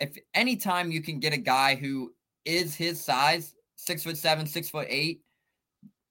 [0.00, 2.12] if anytime you can get a guy who
[2.46, 5.22] is his size, six foot seven, six foot eight,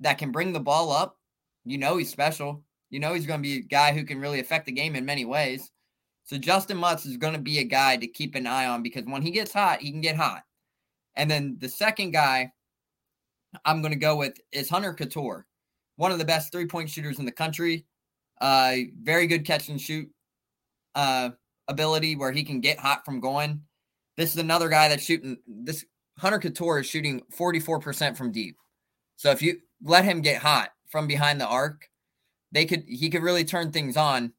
[0.02, 1.18] that can bring the ball up,
[1.64, 2.64] you know he's special.
[2.92, 5.06] You know he's going to be a guy who can really affect the game in
[5.06, 5.72] many ways.
[6.24, 9.04] So Justyn Mutts is going to be a guy to keep an eye on because
[9.06, 10.44] when he gets hot, he can get hot.
[11.16, 12.52] And then the second guy
[13.64, 15.44] I'm going to go with is Hunter Cattoor
[15.98, 17.86] one of the best three point shooters in the country.
[18.42, 20.10] Uh, very good catch and shoot
[20.94, 21.30] uh,
[21.68, 23.62] ability where he can get hot from going.
[24.18, 25.38] This is another guy that's shooting.
[25.48, 25.86] This
[26.18, 28.58] Hunter Cattoor is shooting 44% from deep.
[29.18, 31.90] So if you let him get hot from behind the arc,
[32.52, 34.32] they could he could really turn things on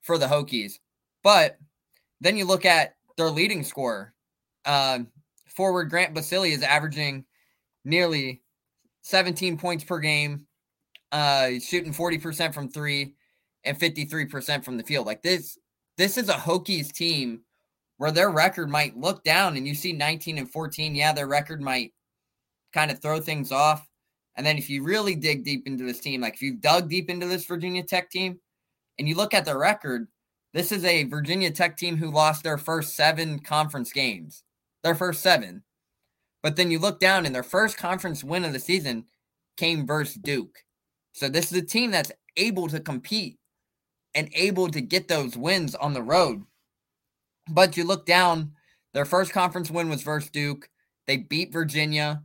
[0.00, 0.74] for the Hokies.
[1.22, 1.58] But
[2.20, 4.12] then you look at their leading scorer.
[4.64, 5.00] Uh,
[5.46, 7.24] forward Grant Basile is averaging
[7.84, 8.42] nearly
[9.02, 10.46] 17 points per game,
[11.12, 13.14] uh, shooting 40% from three
[13.64, 15.06] and 53% from the field.
[15.06, 15.58] Like this,
[15.96, 17.42] this is a Hokies team
[17.98, 20.94] where their record might look down and you see 19 and 14.
[20.94, 21.92] Yeah, their record might
[22.72, 23.86] kind of throw things off.
[24.36, 27.08] And then if you really dig deep into this team, like if you've dug deep
[27.08, 28.40] into this Virginia Tech team
[28.98, 30.08] and you look at their record,
[30.52, 34.42] this is a Virginia Tech team who lost their first seven conference games,
[34.82, 35.62] their first seven.
[36.42, 39.04] But then you look down and their first conference win of the season
[39.56, 40.64] came versus Duke.
[41.12, 43.38] So this is a team that's able to compete
[44.14, 46.42] and able to get those wins on the road.
[47.48, 48.52] But you look down,
[48.92, 50.68] their first conference win was versus Duke.
[51.06, 52.22] They beat Virginia.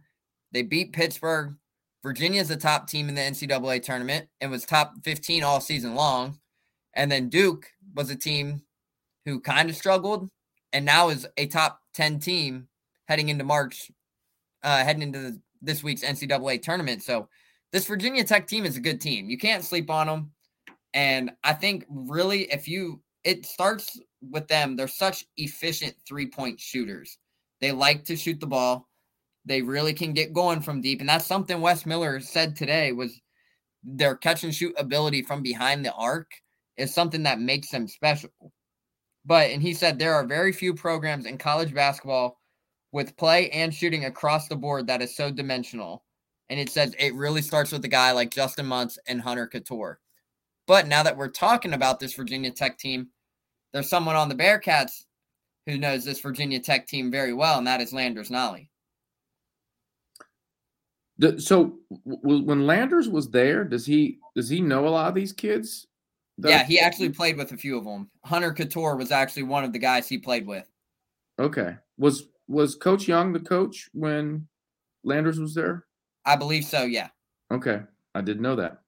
[0.51, 1.55] They beat Pittsburgh.
[2.03, 5.95] Virginia is a top team in the NCAA tournament and was top 15 all season
[5.95, 6.39] long.
[6.93, 8.61] And then Duke was a team
[9.25, 10.29] who kind of struggled
[10.71, 12.67] and now is a top 10 team
[13.07, 13.91] heading into March,
[14.63, 17.03] uh, heading into the, this week's NCAA tournament.
[17.03, 17.27] So
[17.71, 19.29] this Virginia Tech team is a good team.
[19.29, 20.31] You can't sleep on them.
[20.93, 26.59] And I think really, if you, it starts with them, they're such efficient three point
[26.59, 27.17] shooters.
[27.61, 28.87] They like to shoot the ball.
[29.45, 30.99] They really can get going from deep.
[30.99, 33.19] And that's something Wes Miller said today was
[33.83, 36.29] their catch and shoot ability from behind the arc
[36.77, 38.29] is something that makes them special.
[39.25, 42.39] But, and he said there are very few programs in college basketball
[42.91, 46.03] with play and shooting across the board that is so dimensional.
[46.49, 49.95] And it says it really starts with a guy like Justyn Mutts and Hunter Cattoor.
[50.67, 53.09] But now that we're talking about this Virginia Tech team,
[53.73, 55.05] there's someone on the Bearcats
[55.65, 58.69] who knows this Virginia Tech team very well, and that is Landers Nolley.
[61.37, 65.87] so when Landers was there, does he does he know a lot of these kids?
[66.37, 68.09] Yeah, he actually played with a few of them.
[68.23, 70.69] Hunter Cattoor was actually one of the guys he played with.
[71.37, 71.75] Okay.
[71.97, 74.47] Was was Coach Young the coach when
[75.03, 75.85] Landers was there?
[76.25, 77.09] I believe so, yeah.
[77.51, 77.81] Okay.
[78.15, 78.81] I didn't know that.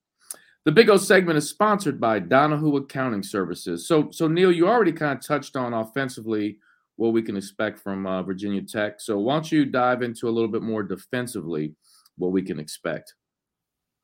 [0.65, 3.87] The Big O segment is sponsored by Donahue Accounting Services.
[3.87, 6.59] So so Neil, you already kind of touched on offensively
[6.97, 9.01] what we can expect from uh, Virginia Tech.
[9.01, 11.73] So why don't you dive into a little bit more defensively
[12.17, 13.15] what we can expect?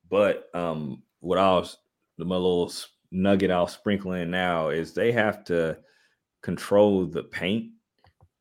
[0.09, 1.77] But um, what I was
[2.19, 2.71] the little
[3.11, 5.79] nugget I'll sprinkle in now is they have to
[6.43, 7.71] control the paint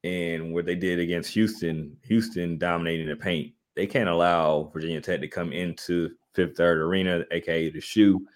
[0.05, 3.55] and what they did against Houston, Houston dominating the paint.
[3.74, 8.26] They can't allow Virginia Tech to come into Fifth Third Arena, aka the shoe,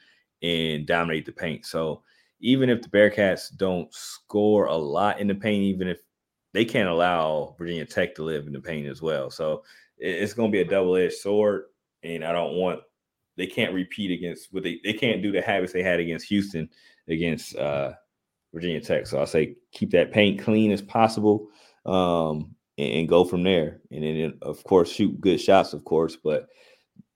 [0.42, 1.66] and dominate the paint.
[1.66, 2.02] So
[2.40, 5.98] even if the Bearcats don't score a lot in the paint, even if
[6.52, 9.30] they can't allow Virginia Tech to live in the paint as well.
[9.30, 9.62] So
[9.98, 11.64] it's going to be a double-edged sword,
[12.02, 12.80] and I don't want
[13.36, 16.68] they can't repeat against what they they can't do the habits they had against Houston
[17.08, 17.92] against uh,
[18.52, 19.06] Virginia Tech.
[19.06, 21.48] So I say keep that paint clean as possible
[21.84, 23.80] um, and, and, go from there.
[23.90, 26.48] And then, of course, shoot good shots, of course, but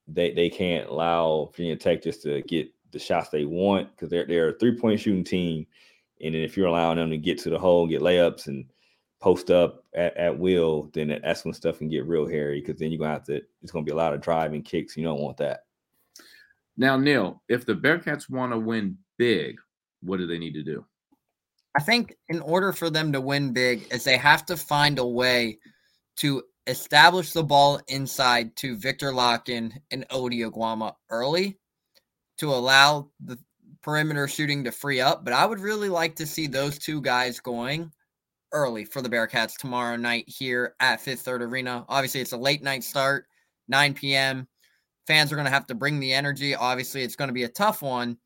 [0.07, 4.27] they, they can't allow Virginia Tech just to get the shots they want because they're,
[4.27, 5.67] they're a three point shooting team.
[6.23, 8.67] And then if you're allowing them to get to the hole, get layups, and
[9.21, 12.91] post up at, at will, then that's when stuff can get real hairy because then
[12.91, 14.97] you're going to have to, it's going to be a lot of driving kicks.
[14.97, 15.61] You don't want that.
[16.77, 19.59] Now, Neil, if the Bearcats want to win big,
[20.03, 20.85] what do they need to do?
[21.77, 25.07] I think in order for them to win big, is they have to find a
[25.07, 25.59] way
[26.17, 31.59] to establish the ball inside to Viktor Lakhin and Ody Oguama early
[32.41, 33.39] to allow the
[33.83, 35.25] perimeter shooting to free up.
[35.25, 37.91] But I would really like to see those two guys going
[38.53, 41.85] early for the Bearcats tomorrow night here at Fifth Third Arena.
[41.89, 43.27] Obviously, it's a late night start,
[43.69, 44.49] 9 p.m.
[45.07, 46.55] Fans are going to have to bring the energy.
[46.55, 48.17] Obviously, it's going to be a tough one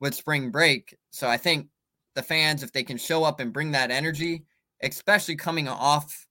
[0.00, 0.96] with spring break.
[1.10, 1.68] So I think
[2.14, 4.44] the fans, if they can show up and bring that energy,
[4.82, 6.26] especially coming off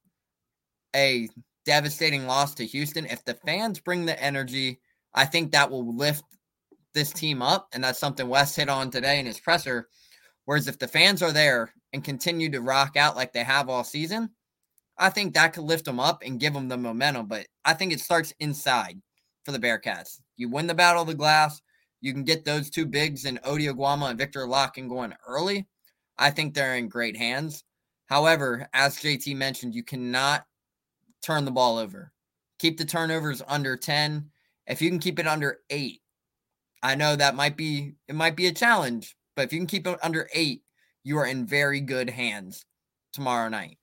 [0.95, 1.27] a
[1.65, 3.05] devastating loss to Houston.
[3.05, 4.79] If the fans bring the energy,
[5.13, 6.23] I think that will lift
[6.93, 7.69] this team up.
[7.73, 9.89] And that's something Wes hit on today in his presser.
[10.45, 13.83] Whereas if the fans are there and continue to rock out like they have all
[13.83, 14.29] season,
[14.97, 17.27] I think that could lift them up and give them the momentum.
[17.27, 19.01] But I think it starts inside
[19.43, 20.19] for the Bearcats.
[20.37, 21.61] You win the battle of the glass,
[22.03, 25.65] you can get those two bigs and Ody Oguama and Viktor Lakhin going early.
[26.17, 27.63] I think they're in great hands.
[28.07, 30.45] However, as JT mentioned, you cannot
[31.21, 32.11] turn the ball over.
[32.59, 34.29] Keep the turnovers under 10.
[34.67, 36.01] If you can keep it under 8,
[36.83, 39.87] I know that might be it might be a challenge, but if you can keep
[39.87, 40.61] it under 8,
[41.03, 42.65] you are in very good hands
[43.13, 43.77] tomorrow night.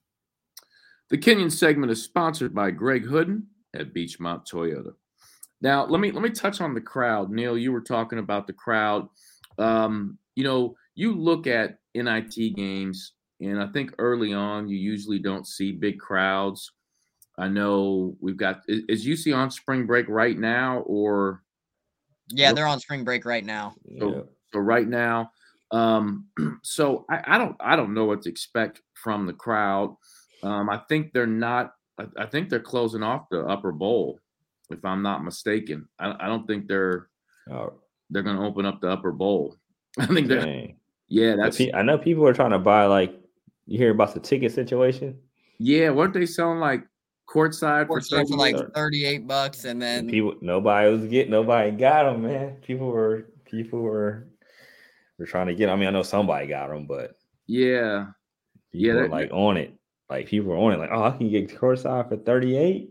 [1.08, 4.92] The Kenyon segment is sponsored by Greg Hooden at Beechmont Toyota.
[5.62, 7.30] Now, let me let me touch on the crowd.
[7.30, 9.08] Neil, you were talking about the crowd.
[9.58, 15.18] Um, you know, you look at NIT games, and I think early on you usually
[15.18, 16.70] don't see big crowds.
[17.38, 21.42] I know we've got is UC on spring break right now, or
[22.30, 23.74] yeah, they're on spring break right now.
[23.98, 24.22] So, yeah.
[24.52, 25.30] so right now,
[25.70, 26.26] um,
[26.62, 29.96] so I, I, don't I don't know what to expect from the crowd.
[30.42, 31.72] Um, I think they're not.
[31.98, 34.18] I, I, think they're closing off the upper bowl,
[34.70, 35.88] if I'm not mistaken.
[35.98, 37.08] I, I don't think they're
[37.50, 37.74] oh.
[38.08, 39.56] they're going to open up the upper bowl.
[39.98, 40.44] I think they're.
[40.44, 40.76] Dang.
[41.08, 41.60] Yeah, that's.
[41.74, 43.14] I know people are trying to buy like.
[43.66, 45.16] You hear about the ticket situation?
[45.58, 46.84] Yeah, weren't they selling like
[47.30, 52.04] courtside, courtside for, for like 38 bucks and then people nobody was getting nobody got
[52.04, 52.56] them man.
[52.62, 54.26] People were people were
[55.18, 55.74] were trying to get them.
[55.74, 57.16] i mean i know somebody got them but
[57.46, 58.06] yeah.
[58.72, 59.74] Yeah that, like on it.
[60.08, 62.90] Like people were on it like oh i can get courtside for 38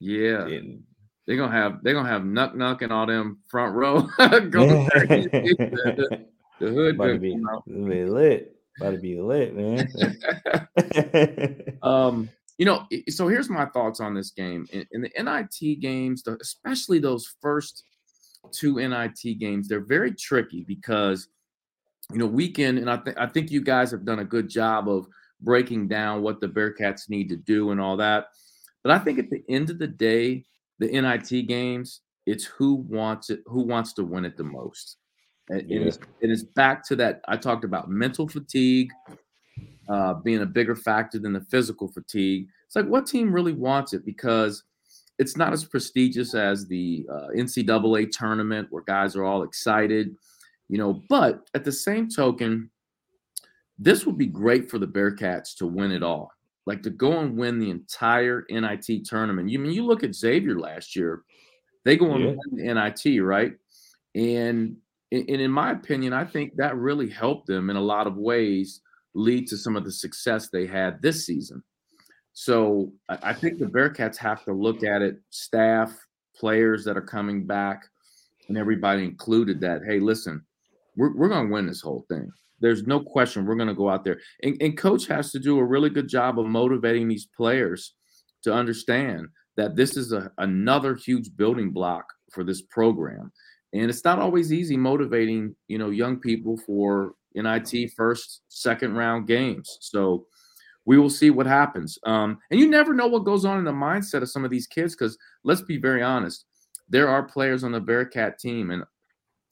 [0.00, 0.46] yeah.
[0.46, 0.82] And,
[1.26, 6.26] they're gonna have they're gonna have nuck nuck and all them front row the,
[6.60, 9.88] the, hood about to be, be lit about to be lit man.
[11.82, 12.28] Um
[12.62, 14.68] you know, so here's my thoughts on this game.
[14.72, 17.82] In, in the NIT games, especially those first
[18.52, 21.26] two NIT games, they're very tricky because,
[22.12, 24.88] you know, weekend, and I think I think you guys have done a good job
[24.88, 25.08] of
[25.40, 28.26] breaking down what the Bearcats need to do and all that.
[28.84, 30.44] But I think at the end of the day,
[30.78, 34.98] the NIT games, it's who wants it, who wants to win it the most.
[35.48, 35.80] And, yeah.
[35.80, 37.22] it's, it is back to that.
[37.26, 38.92] I talked about mental fatigue,
[39.92, 42.48] uh, being a bigger factor than the physical fatigue.
[42.66, 44.64] It's like what team really wants it because
[45.18, 50.16] it's not as prestigious as the uh, NCAA tournament where guys are all excited,
[50.70, 51.02] you know.
[51.10, 52.70] But at the same token,
[53.78, 56.32] this would be great for the Bearcats to win it all,
[56.64, 59.50] like to go and win the entire NIT tournament.
[59.50, 61.22] You I mean you look at Xavier last year,
[61.84, 62.34] they go and yeah.
[62.50, 63.52] win the NIT, right?
[64.14, 64.78] And
[65.12, 68.80] and in my opinion, I think that really helped them in a lot of ways
[69.14, 71.62] lead to some of the success they had this season.
[72.32, 75.92] So I think the Bearcats have to look at it, staff,
[76.34, 77.82] players that are coming back,
[78.48, 80.42] and everybody included that, hey, listen,
[80.96, 82.30] we're, we're going to win this whole thing.
[82.60, 84.18] There's no question we're going to go out there.
[84.42, 87.94] And, and coach has to do a really good job of motivating these players
[88.44, 93.30] to understand that this is a, another huge building block for this program.
[93.74, 99.26] And it's not always easy motivating, you know, young people for NIT first, second round
[99.26, 99.78] games.
[99.80, 100.26] So
[100.84, 101.98] we will see what happens.
[102.04, 104.66] Um, and you never know what goes on in the mindset of some of these
[104.66, 106.46] kids because let's be very honest,
[106.88, 108.84] there are players on the Bearcat team, and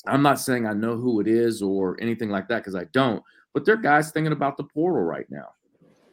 [0.07, 3.23] I'm not saying I know who it is or anything like that because I don't,
[3.55, 5.49] but there are guys thinking about the portal right now.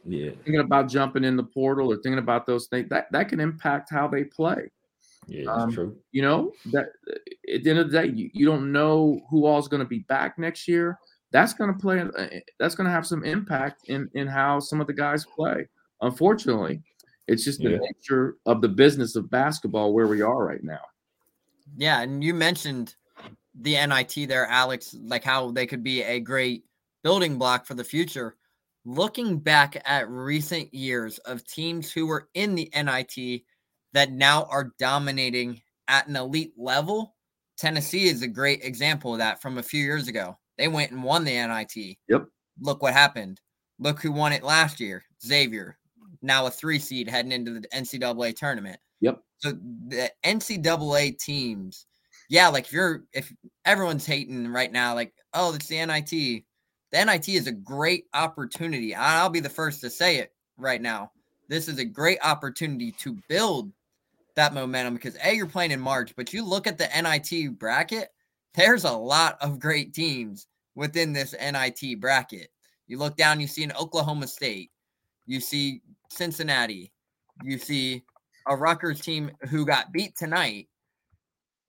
[0.06, 0.30] Yeah.
[0.30, 3.90] Thinking about jumping in the portal or thinking about those things that, that can impact
[3.90, 4.70] how they play.
[5.26, 5.96] Yeah, that's um, true.
[6.12, 6.86] You know, that
[7.52, 9.88] at the end of the day, you, you don't know who all is going to
[9.88, 10.98] be back next year
[11.32, 12.26] that's going to play uh,
[12.58, 15.66] that's going to have some impact in in how some of the guys play.
[16.00, 16.82] Unfortunately
[17.26, 17.78] it's just the yeah.
[17.78, 20.80] nature of the business of basketball where we are right now.
[21.76, 22.94] Yeah and you mentioned
[23.60, 26.64] the nit there alex like how they could be a great
[27.02, 28.36] building block for the future.
[28.84, 33.42] Looking back at recent years of teams who were in the nit
[33.92, 37.14] that now are dominating at an elite level
[37.58, 41.02] tennessee is a great example of that from a few years ago they went and
[41.02, 41.96] won the NIT.
[42.08, 42.26] Yep.
[42.60, 43.40] Look what happened.
[43.78, 45.04] Look who won it last year.
[45.24, 45.78] Xavier,
[46.20, 48.78] now a three seed heading into the NCAA tournament.
[49.00, 49.22] Yep.
[49.38, 51.86] So the NCAA teams,
[52.28, 53.32] yeah, like if you're if
[53.64, 56.44] everyone's hating right now, like, oh, it's the NIT.
[56.90, 58.94] The NIT is a great opportunity.
[58.94, 61.12] I'll be the first to say it right now.
[61.48, 63.70] This is a great opportunity to build
[64.36, 68.10] that momentum because A, you're playing in March, but you look at the NIT bracket,
[68.54, 72.48] there's a lot of great teams within this NIT bracket.
[72.86, 74.70] You look down, you see an Oklahoma State,
[75.26, 76.92] You see Cincinnati.
[77.44, 78.02] You see
[78.48, 80.68] a Rutgers team who got beat tonight.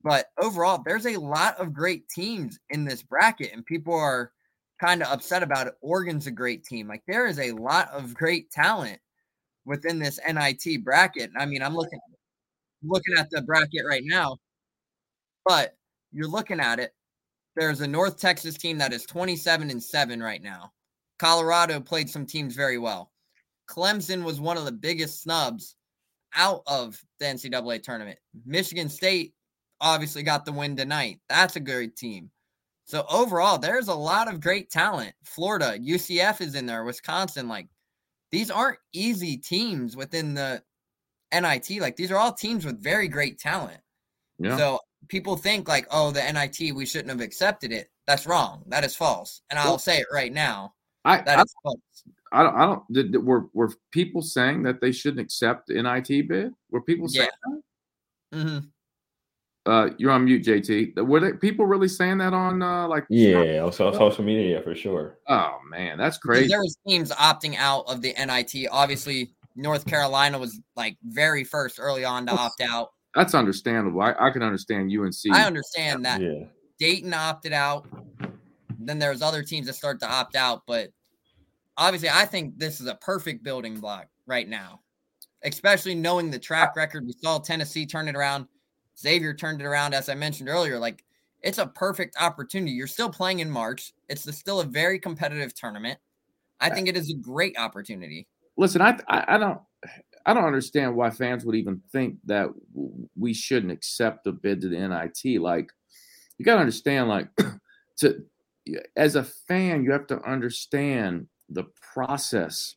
[0.02, 4.32] But overall, there's a lot of great teams in this bracket, and people are
[4.80, 5.74] kind of upset about it.
[5.82, 6.88] Oregon's a great team.
[6.88, 8.98] Like there is a lot of great talent
[9.66, 11.30] within this NIT bracket.
[11.38, 12.00] I mean, I'm looking
[12.82, 14.38] looking at the bracket right now,
[15.44, 15.76] but
[16.12, 16.92] you're looking at it.
[17.56, 20.72] There's a North Texas team that is 27 and 7 right now.
[21.18, 23.10] Colorado played some teams very well.
[23.68, 25.76] Clemson was one of the biggest snubs
[26.34, 28.18] out of the NCAA tournament.
[28.46, 29.34] Michigan State
[29.80, 31.20] obviously got the win tonight.
[31.28, 32.30] That's a great team.
[32.84, 35.12] So overall, there's a lot of great talent.
[35.24, 37.48] Florida, UCF is in there, Wisconsin.
[37.48, 37.68] Like
[38.32, 40.62] these aren't easy teams within the
[41.32, 41.80] NIT.
[41.80, 43.80] Like these are all teams with very great talent.
[44.38, 44.56] Yeah.
[44.56, 47.90] So people think like, oh, the NIT, we shouldn't have accepted it.
[48.06, 48.62] That's wrong.
[48.66, 49.42] That is false.
[49.50, 50.74] And I'll well, say it right now.
[51.04, 51.78] I, that I, is false.
[52.32, 52.54] I don't.
[52.54, 52.92] I don't.
[52.92, 56.52] Did, did, were were people saying that they shouldn't accept the NIT bid?
[56.70, 57.54] Were people saying yeah.
[58.32, 58.38] that?
[58.38, 58.58] Mm-hmm.
[59.66, 61.06] Uh, you're on mute, JT.
[61.06, 63.04] Were they, people really saying that on uh, like?
[63.08, 65.18] Yeah, on social media, yeah, for sure.
[65.28, 66.48] Oh man, that's crazy.
[66.48, 68.68] There was teams opting out of the NIT.
[68.70, 72.90] Obviously, North Carolina was like very first early on to opt out.
[73.14, 74.00] That's understandable.
[74.00, 75.14] I, I can understand UNC.
[75.32, 76.20] I understand that.
[76.20, 76.44] Yeah.
[76.78, 77.86] Dayton opted out.
[78.78, 80.90] Then there's other teams that start to opt out, but
[81.76, 84.80] obviously, I think this is a perfect building block right now,
[85.44, 87.06] especially knowing the track record.
[87.06, 88.46] We saw Tennessee turn it around.
[88.98, 90.78] Xavier turned it around, as I mentioned earlier.
[90.78, 91.04] Like
[91.42, 92.72] it's a perfect opportunity.
[92.72, 93.92] You're still playing in March.
[94.08, 95.98] It's still a very competitive tournament.
[96.60, 98.28] I think it is a great opportunity.
[98.56, 99.60] Listen, I, I, I don't
[100.26, 102.48] I don't understand why fans would even think that
[103.18, 105.40] we shouldn't accept a bid to the NIT.
[105.40, 105.70] Like,
[106.38, 107.28] you got to understand, like,
[107.98, 108.24] to
[108.96, 111.64] as a fan, you have to understand the
[111.94, 112.76] process,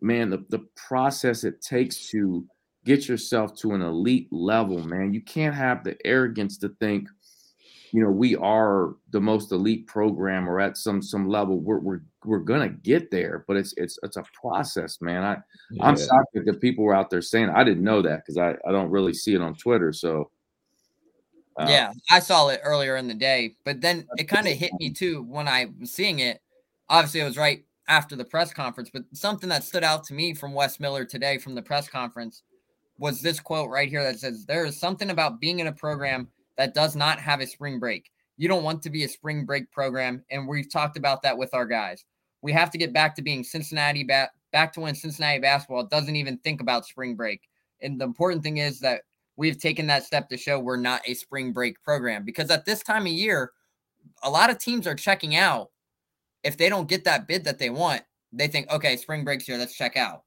[0.00, 0.30] man.
[0.30, 2.46] The the process it takes to
[2.84, 5.14] get yourself to an elite level, man.
[5.14, 7.08] You can't have the arrogance to think,
[7.92, 11.60] you know, we are the most elite program or at some some level.
[11.60, 15.22] We're we're we're gonna get there, but it's it's it's a process, man.
[15.22, 15.36] I
[15.70, 15.84] yeah.
[15.84, 18.56] I'm shocked that the people were out there saying I didn't know that because I
[18.66, 19.92] I don't really see it on Twitter.
[19.92, 20.30] So
[21.58, 24.72] uh, yeah, I saw it earlier in the day, but then it kind of hit
[24.80, 26.40] me too when I was seeing it.
[26.88, 30.32] Obviously, it was right after the press conference, but something that stood out to me
[30.32, 32.42] from Wes Miller today from the press conference
[32.98, 36.28] was this quote right here that says, There is something about being in a program
[36.56, 38.10] that does not have a spring break.
[38.36, 40.24] You don't want to be a spring break program.
[40.30, 42.04] And we've talked about that with our guys.
[42.42, 46.16] We have to get back to being Cincinnati, ba- back to when Cincinnati basketball doesn't
[46.16, 47.42] even think about spring break.
[47.80, 49.02] And the important thing is that
[49.36, 52.82] we've taken that step to show we're not a spring break program because at this
[52.82, 53.52] time of year,
[54.22, 55.70] a lot of teams are checking out.
[56.42, 59.58] If they don't get that bid that they want, they think, okay, spring break's here,
[59.58, 60.24] let's check out.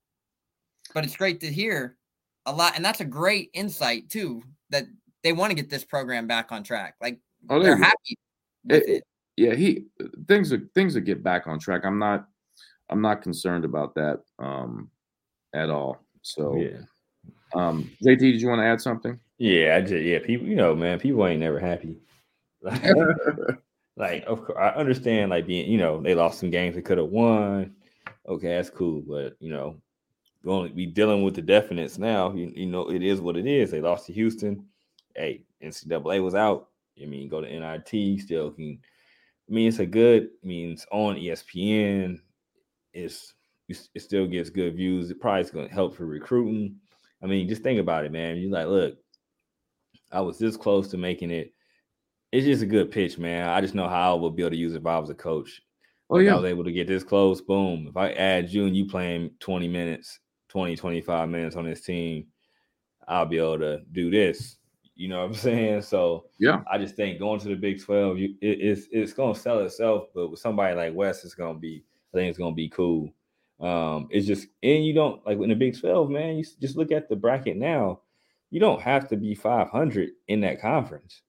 [0.94, 1.98] But it's great to hear
[2.46, 4.86] a lot, and that's a great insight too that
[5.26, 6.96] they want to get this program back on track.
[7.02, 7.20] Like
[7.50, 8.18] oh, they're happy.
[8.70, 9.04] It, it.
[9.36, 9.86] Yeah, he
[10.28, 11.82] things are things that get back on track.
[11.84, 12.28] I'm not
[12.90, 14.92] I'm not concerned about that um
[15.54, 15.98] at all.
[16.22, 16.78] So yeah.
[17.56, 19.20] Um JT, did you want to add something?
[19.40, 21.98] Yeah, I just yeah, people, you know, man, people ain't never happy.
[22.62, 27.00] like, of course, I understand like being, you know, they lost some games they could
[27.00, 27.74] have won.
[28.28, 29.82] Okay, that's cool, but you know,
[30.44, 32.32] going to be dealing with the definites now.
[32.34, 33.72] You, you know, it is what it is.
[33.72, 34.66] They lost to Houston.
[35.16, 36.70] Hey, NCAA was out.
[37.02, 38.80] I mean, go to NIT, still can.
[39.50, 40.30] I mean, it's a good.
[40.44, 42.20] I mean, it's on ESPN.
[42.94, 43.34] It's
[43.68, 45.10] it still gets good views.
[45.10, 46.76] It probably is going to help for recruiting.
[47.24, 48.38] I mean, just think about it, man.
[48.38, 48.98] You're like, look,
[50.12, 51.52] I was this close to making it.
[52.32, 53.50] It's just a good pitch, man.
[53.50, 55.16] I just know how I would be able to use it if I was a
[55.16, 55.62] coach.
[56.10, 56.34] Oh, yeah.
[56.34, 57.42] I was able to get this close.
[57.42, 57.88] Boom.
[57.90, 62.28] If I add you and you playing 20 minutes, 20, 25 minutes on this team,
[63.08, 64.58] I'll be able to do this.
[64.96, 65.82] You know what I'm saying?
[65.82, 69.36] So yeah, I just think going to the Big 12, you, it, it's it's gonna
[69.36, 71.84] sell itself, but with somebody like Wes, it's gonna be
[72.14, 73.14] I think it's gonna be cool.
[73.60, 76.38] Um, it's just and you don't like in the Big 12, man.
[76.38, 78.02] You just look at the bracket now.
[78.52, 81.22] You don't have to be 500 in that conference.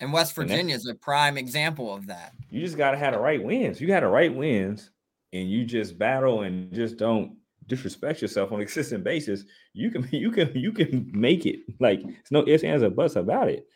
[0.00, 2.32] And West Virginia is a prime example of that.
[2.50, 3.80] You just gotta have the right wins.
[3.80, 4.90] You got the right wins,
[5.32, 7.36] and you just battle and just don't
[7.66, 11.60] disrespect yourself on a consistent basis, you can you can you can make it.
[11.80, 13.66] Like it's no ifs ands or buts about it.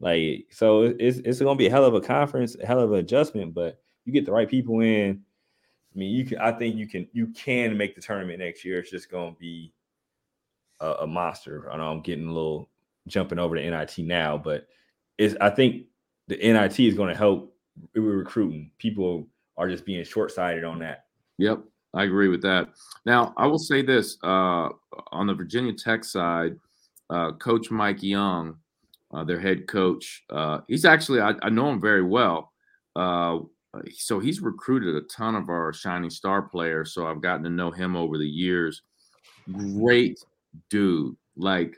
[0.00, 2.98] Like so, it's it's gonna be a hell of a conference, a hell of an
[2.98, 3.54] adjustment.
[3.54, 5.22] But you get the right people in.
[5.94, 6.38] I mean, you can.
[6.38, 7.08] I think you can.
[7.12, 8.78] You can make the tournament next year.
[8.78, 9.72] It's just gonna be
[10.80, 11.70] a, a monster.
[11.70, 12.70] I know I'm getting a little
[13.06, 14.66] jumping over to NIT now, but
[15.18, 15.86] is I think
[16.28, 17.54] the NIT is going to help
[17.94, 18.70] with recruiting.
[18.78, 21.06] People are just being short sighted on that.
[21.38, 21.60] Yep.
[21.94, 22.68] I agree with that.
[23.04, 24.68] Now, I will say this uh,
[25.12, 26.56] on the Virginia Tech side,
[27.08, 28.56] uh, Coach Mike Young,
[29.12, 32.52] uh, their head coach, uh, he's actually, I, I, know him very well.
[32.94, 33.38] Uh,
[33.92, 36.94] so he's recruited a ton of our Shining Star players.
[36.94, 38.82] So I've gotten to know him over the years.
[39.50, 40.20] Great
[40.68, 41.16] dude.
[41.36, 41.76] Like,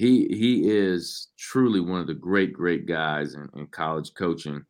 [0.00, 4.64] he he is truly one of the great great guys in, in college coaching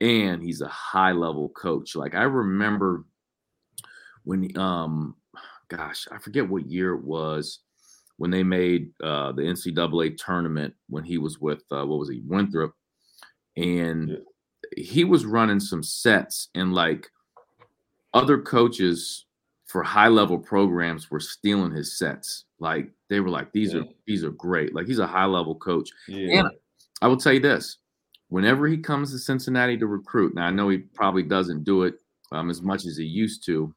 [0.00, 3.04] and he's a high level coach like i remember
[4.24, 5.16] when um
[5.68, 7.60] gosh, I forget what year it was
[8.18, 12.22] when they made uh the NCAA tournament when he was with uh what was he
[12.26, 12.74] Winthrop
[13.56, 14.16] and yeah.
[14.84, 17.08] he was running some sets and like
[18.14, 19.26] other coaches
[19.66, 23.80] for high level programs were stealing his sets like they were like these yeah.
[23.80, 26.40] are these are great like he's a high level coach yeah.
[26.40, 26.50] and
[27.00, 27.78] I will tell you this
[28.28, 31.94] whenever he comes to Cincinnati to recruit now I know he probably doesn't do it
[32.32, 33.74] um, as much as he used to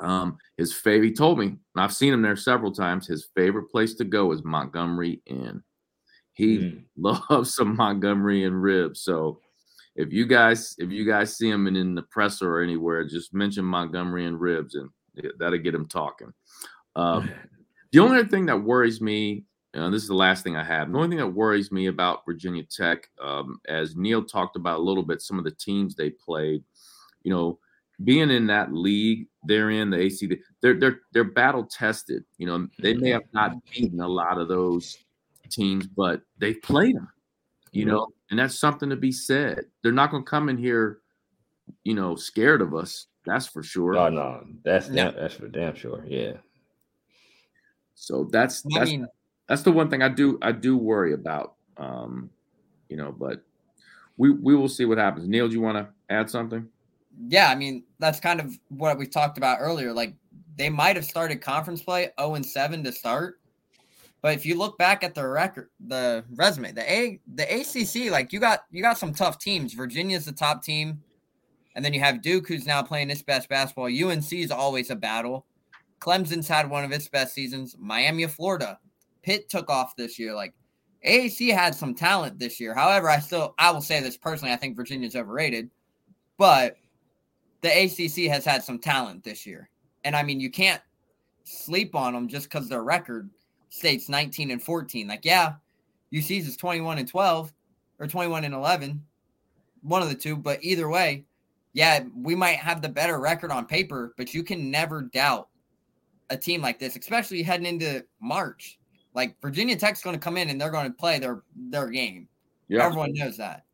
[0.00, 3.06] um, his favorite, he told me, and I've seen him there several times.
[3.06, 5.62] His favorite place to go is Montgomery Inn.
[6.32, 6.82] He mm.
[6.96, 9.02] loves some Montgomery Inn ribs.
[9.02, 9.40] So
[9.96, 13.34] if you guys, if you guys see him in, in the presser or anywhere, just
[13.34, 14.88] mention Montgomery Inn ribs, and
[15.38, 16.32] that'll get him talking.
[16.96, 17.30] Um,
[17.92, 19.44] the only other thing that worries me,
[19.74, 20.90] and this is the last thing I have.
[20.90, 24.82] The only thing that worries me about Virginia Tech, um, as Neil talked about a
[24.82, 26.64] little bit, some of the teams they played,
[27.22, 27.58] you know
[28.04, 32.24] being in that league they're in the AC, they're they're they're battle tested.
[32.38, 34.98] You know, they may have not beaten a lot of those
[35.50, 37.08] teams, but they've played them.
[37.72, 39.64] You know, and that's something to be said.
[39.82, 40.98] They're not going to come in here,
[41.84, 43.06] you know, scared of us.
[43.24, 43.92] That's for sure.
[43.92, 45.10] No, no, that's yeah.
[45.10, 46.04] that's for damn sure.
[46.06, 46.34] Yeah.
[47.94, 49.06] So that's that's I mean,
[49.46, 51.54] that's the one thing I do I do worry about.
[51.76, 52.30] Um,
[52.88, 53.42] you know, but
[54.16, 55.28] we we will see what happens.
[55.28, 56.68] Neil, do you want to add something?
[57.28, 59.92] Yeah, I mean, that's kind of what we talked about earlier.
[59.92, 60.14] Like
[60.56, 63.40] they might have started conference play 0 and 7 to start.
[64.22, 68.32] But if you look back at the record, the resume, the A the ACC, like
[68.32, 69.72] you got you got some tough teams.
[69.72, 71.02] Virginia's the top team.
[71.74, 73.86] And then you have Duke who's now playing its best basketball.
[73.86, 75.46] UNC is always a battle.
[76.00, 77.76] Clemson's had one of its best seasons.
[77.78, 78.78] Miami of Florida.
[79.22, 80.34] Pitt took off this year.
[80.34, 80.52] Like
[81.06, 82.74] AAC had some talent this year.
[82.74, 85.70] However, I still I will say this personally, I think Virginia's overrated.
[86.36, 86.76] But
[87.62, 89.68] the ACC has had some talent this year.
[90.04, 90.80] And I mean, you can't
[91.44, 93.30] sleep on them just because their record
[93.68, 95.08] states 19 and 14.
[95.08, 95.54] Like, yeah,
[96.14, 97.52] UC's is 21 and 12
[97.98, 99.02] or 21 and 11,
[99.82, 100.36] one of the two.
[100.36, 101.24] But either way,
[101.72, 105.48] yeah, we might have the better record on paper, but you can never doubt
[106.30, 108.78] a team like this, especially heading into March.
[109.14, 112.28] Like Virginia Tech's going to come in and they're going to play their their game.
[112.68, 112.86] Yeah.
[112.86, 113.64] Everyone knows that.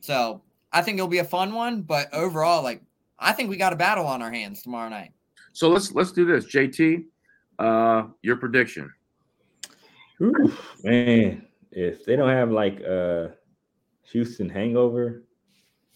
[0.00, 0.42] So
[0.72, 2.82] I think it'll be a fun one, but overall, like
[3.20, 5.12] I think we got a battle on our hands tomorrow night.
[5.52, 6.46] So let's let's do this.
[6.46, 7.04] JT,
[7.58, 8.90] uh, your prediction.
[10.22, 10.52] Ooh,
[10.82, 13.34] man, if they don't have like a
[14.12, 15.24] Houston hangover,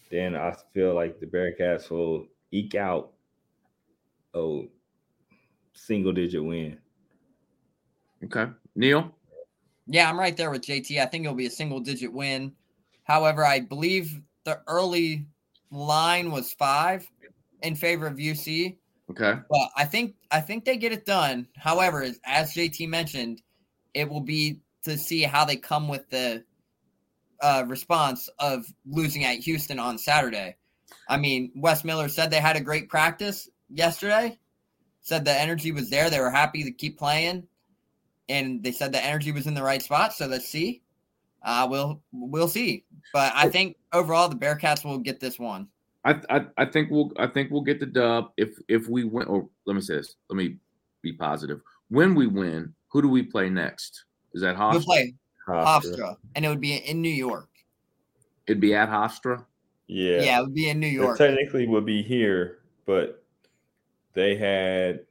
[0.09, 3.13] then I feel like the Bearcats will eke out
[4.33, 4.61] a
[5.73, 6.77] single digit win.
[8.23, 8.47] Okay.
[8.75, 9.13] Neil?
[9.87, 10.99] Yeah, I'm right there with JT.
[10.99, 12.53] I think it'll be a single digit win.
[13.03, 15.27] However, I believe the early
[15.71, 17.07] line was five
[17.65, 18.77] in favor of UC.
[19.11, 19.33] Okay.
[19.49, 21.47] But I think I think they get it done.
[21.57, 23.41] However, as, as JT mentioned,
[23.93, 26.43] it will be to see how they come with the
[27.41, 30.55] uh, response of losing at Houston on Saturday.
[31.09, 34.37] I mean, Wes Miller said they had a great practice yesterday.
[35.01, 36.09] Said the energy was there.
[36.09, 37.47] They were happy to keep playing,
[38.27, 40.13] and they said the energy was in the right spot.
[40.13, 40.81] So let's see.
[41.43, 42.85] Uh, we'll we'll see.
[43.13, 45.67] But I think overall the Bearcats will get this one.
[46.05, 49.27] I, I, I think we'll I think we'll get the dub if if we win.
[49.27, 50.15] Or let me say this.
[50.29, 50.57] Let me
[51.01, 51.61] be positive.
[51.89, 54.05] When we win, who do we play next?
[54.33, 54.73] Is that Hofstra?
[54.73, 55.15] We'll play
[55.47, 55.65] Hofstra.
[55.65, 57.49] Hofstra, and it would be in New York.
[58.45, 59.45] It'd be at Hofstra.
[59.87, 61.19] Yeah, yeah, it would be in New York.
[61.19, 63.23] It technically, would be here, but
[64.13, 65.01] they had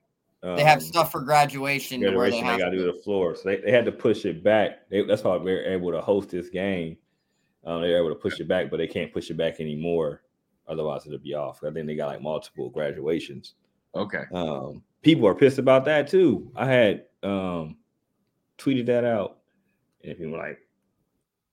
[0.44, 2.00] um, they have um, stuff for graduation.
[2.00, 4.44] Graduation, they, they got to do the floor, so they, they had to push it
[4.44, 4.88] back.
[4.90, 6.98] They, that's why we are able to host this game.
[7.64, 10.20] Um, they were able to push it back, but they can't push it back anymore
[10.66, 11.62] Otherwise, it'll be off.
[11.62, 13.54] I think they got like multiple graduations.
[13.94, 14.24] Okay.
[14.32, 16.50] Um, people are pissed about that too.
[16.56, 17.76] I had um
[18.58, 19.38] tweeted that out,
[20.02, 20.58] and people were like,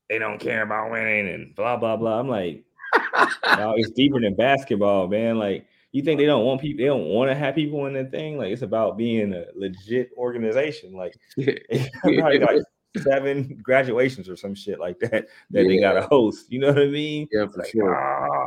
[0.09, 2.19] they don't care about winning and blah blah blah.
[2.19, 2.63] I'm like,
[3.57, 5.37] no, it's deeper than basketball, man.
[5.37, 6.83] Like, you think they don't want people?
[6.83, 8.37] They don't want to have people in the thing.
[8.37, 10.93] Like, it's about being a legit organization.
[10.93, 12.61] Like, like
[12.97, 15.67] seven graduations or some shit like that that yeah.
[15.67, 16.51] they got to host.
[16.51, 17.27] You know what I mean?
[17.31, 17.95] Yeah, for like, sure.
[17.95, 18.40] Ah,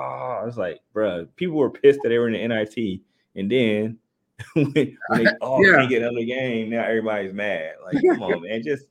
[0.45, 3.01] I was like, bro, people were pissed that they were in the NIT
[3.35, 3.99] and then
[4.53, 4.73] when,
[5.09, 5.77] when they oh, all Yeah.
[5.77, 7.77] can't get another game, now everybody's mad.
[7.83, 8.85] Like, come on, man, just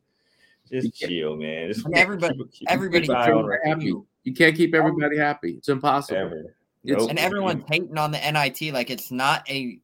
[0.71, 1.67] just chill, man.
[1.71, 3.93] Just And everybody- keep- keep- everybody keep an eye can on it happy.
[4.23, 5.51] You can't keep everybody happy.
[5.57, 6.17] It's impossible.
[6.17, 6.35] ever.
[6.39, 7.09] It's- Nope.
[7.11, 9.79] and everyone's hating on the NIT like it's not a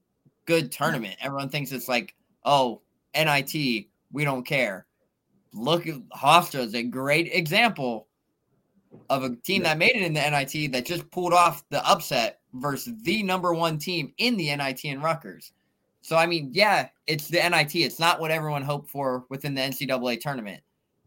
[0.46, 1.16] good tournament.
[1.22, 2.16] Everyone thinks it's like,
[2.46, 2.82] oh,
[3.14, 3.54] NIT,
[4.12, 4.88] we don't care.
[5.54, 8.08] Look at Hofstra is a great example
[9.10, 12.40] of a team that made it in the NIT that just pulled off the upset
[12.54, 15.52] versus the number one team in the NIT in Rutgers.
[16.02, 17.76] So I mean, yeah, it's the NIT.
[17.76, 20.62] It's not what everyone hoped for within the NCAA tournament.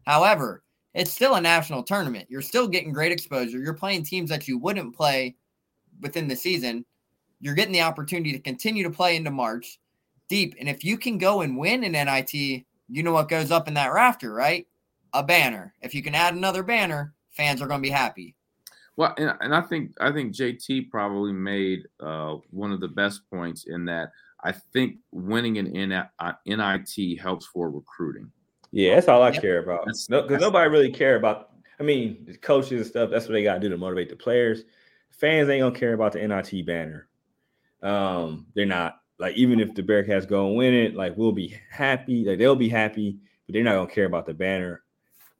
[0.05, 0.63] However,
[0.93, 2.27] it's still a national tournament.
[2.29, 3.59] You're still getting great exposure.
[3.59, 5.35] You're playing teams that you wouldn't play
[6.01, 6.85] within the season.
[7.39, 9.79] You're getting the opportunity to continue to play into March
[10.29, 10.55] deep.
[10.59, 13.73] And if you can go and win an NIT, you know what goes up in
[13.73, 14.67] that rafter, right?
[15.13, 15.73] A banner.
[15.81, 18.35] If you can add another banner, fans are going to be happy.
[18.95, 23.21] Well, and, and I think I think JT probably made uh, one of the best
[23.29, 24.11] points in that
[24.43, 28.31] I think winning an uh, NIT helps for recruiting.
[28.71, 29.41] Yeah, that's all I Yep.
[29.41, 29.79] care about.
[29.85, 31.49] That's- No, because nobody really care about.
[31.79, 33.09] I mean, the coaches and stuff.
[33.09, 34.63] That's what they got to do to motivate the players.
[35.11, 37.07] Fans ain't gonna care about the NIT banner.
[37.81, 41.55] Um, they're not like even if the Bearcats go and win it, like we'll be
[41.71, 42.25] happy.
[42.25, 43.17] Like they'll be happy,
[43.47, 44.83] but they're not gonna care about the banner.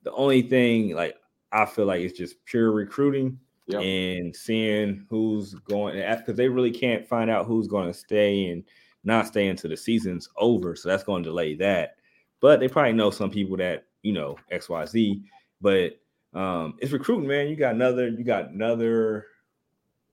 [0.04, 1.16] The only thing, like
[1.54, 3.82] I feel like, it's just pure recruiting Yep.
[3.82, 8.62] and seeing who's going because they really can't find out who's going to stay and
[9.06, 10.76] not stay until the season's over.
[10.76, 11.96] So that's going to delay that.
[12.42, 15.24] But they probably know some people that you know X Y Z.
[15.62, 15.98] But
[16.34, 17.48] um, it's recruiting, man.
[17.48, 19.28] You got another, you got another,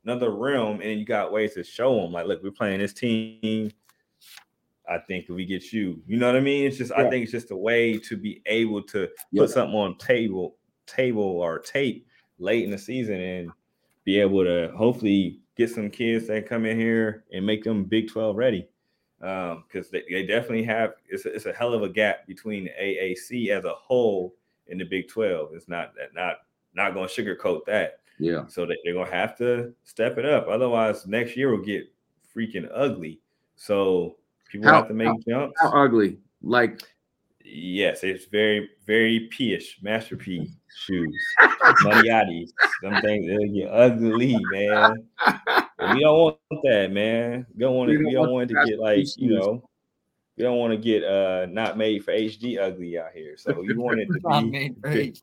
[0.04, 2.12] another realm, and you got ways to show them.
[2.12, 3.72] Like, look, we're playing this team.
[4.88, 6.66] I think we get you, you know what I mean.
[6.66, 9.42] It's just, I think it's just a way to be able to Yeah.
[9.42, 10.56] put something on table,
[10.90, 12.06] table or tape
[12.38, 13.50] late in the season and
[14.04, 18.10] be able to hopefully get some kids that come in here and make them Big
[18.10, 18.66] 12 ready.
[19.22, 22.64] Um, because they, they definitely have it's a, it's a hell of a gap between
[22.64, 24.34] the AAC as a whole
[24.68, 25.50] and the Big 12.
[25.52, 26.36] It's not that not
[26.74, 28.00] not gonna sugarcoat that.
[28.18, 28.46] Yeah.
[28.48, 30.46] So they, they're gonna have to step it up.
[30.48, 31.92] Otherwise, next year will get
[32.34, 33.20] freaking ugly.
[33.56, 34.16] So
[34.50, 35.60] people How- have to make how- jumps.
[35.60, 36.16] How ugly?
[36.42, 36.82] Like
[37.52, 41.26] Yes, it's very, very P-ish, Master P shoes,
[41.82, 42.46] Moneyati.
[42.82, 45.08] Some things they'll get ugly, man.
[45.78, 47.46] And we don't want that, man.
[47.54, 49.62] We don't want We don't We don't want want to get P like you know.
[50.36, 53.36] We don't want to get uh not made for HD ugly out here.
[53.36, 55.16] So you want it Not to made for H-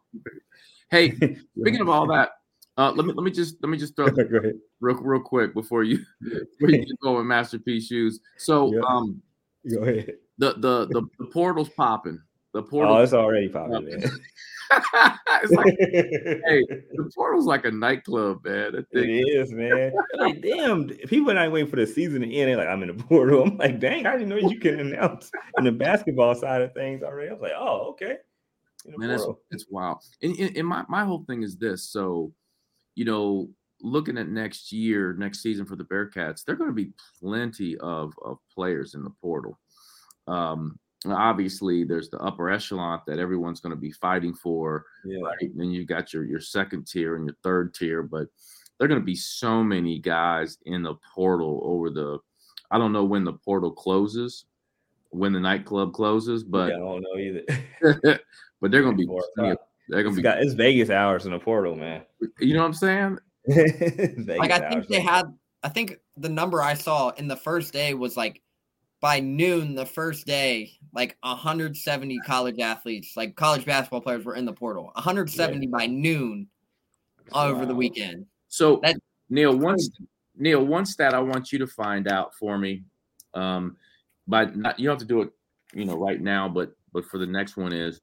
[0.91, 1.11] hey,
[1.59, 2.31] speaking of all that,
[2.77, 4.55] uh, let me let me just let me just throw this Go ahead.
[4.79, 8.19] real real quick before you before you get going with masterpiece shoes.
[8.37, 8.81] So Yeah.
[8.87, 9.21] um
[9.69, 10.17] Go ahead.
[10.37, 12.21] The the the, the portal's popping.
[12.53, 14.01] The Oh, portal it's already popping, man.
[14.71, 16.63] it's like hey,
[16.93, 18.85] the portal's like a nightclub, man.
[18.91, 19.93] It is, man.
[20.15, 22.49] Like, damn, people are not waiting for the season to end.
[22.49, 23.43] They're like, I'm in the portal.
[23.47, 27.03] I'm like, dang, I didn't know you can announce in the basketball side of things
[27.03, 27.29] already.
[27.29, 28.17] I was like, oh, okay.
[28.97, 30.01] Man, that's it's wild.
[30.21, 31.83] And, and, and my, my whole thing is this.
[31.89, 32.31] So,
[32.95, 33.49] you know,
[33.81, 37.77] looking at next year, next season for the Bearcats, there are going to be plenty
[37.77, 39.59] of, of players in the portal.
[40.27, 45.21] Um, obviously, there's the upper echelon that everyone's going to be fighting for, Yeah.
[45.21, 45.41] right?
[45.41, 48.27] And then you got your your second tier and your third tier, but
[48.77, 52.19] there are going to be so many guys in the portal over the.
[52.71, 54.45] I don't know when the portal closes,
[55.09, 58.19] when the nightclub closes, but yeah, I don't know either.
[58.61, 59.57] but they're going to be plenty of-
[59.89, 62.01] they're going It's, to be got, it's Vegas hours in the portal, man.
[62.39, 63.17] you know what I'm saying?
[64.27, 65.23] Like I think they had
[65.63, 68.41] I think the number I saw in the first day was like
[68.99, 74.45] by noon the first day like 170 college athletes like college basketball players were in
[74.45, 74.85] the portal.
[74.95, 76.47] 170 by noon
[77.33, 78.25] over the weekend.
[78.47, 78.81] So
[79.29, 82.83] Neil, one st- Neil, one stat I want you to find out for me.
[83.33, 83.77] Um,
[84.27, 85.29] but not you don't have to do it,
[85.73, 88.01] you know, right now, but but for the next one is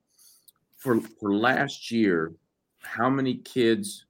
[0.76, 2.34] for for last year,
[2.82, 4.06] how many kids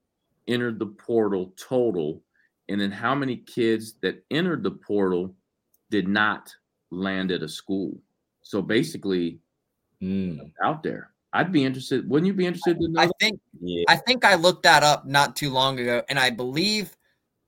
[0.49, 2.23] entered the portal total,
[2.69, 5.35] and then how many kids that entered the portal
[5.91, 6.55] did not
[6.95, 7.99] land at a school.
[8.43, 9.41] So basically,
[10.03, 12.09] Mm, out there, I'd be interested.
[12.09, 13.01] Wouldn't you be interested to know?
[13.01, 13.85] I think yeah.
[13.89, 16.95] I think I looked that up not too long ago and I believe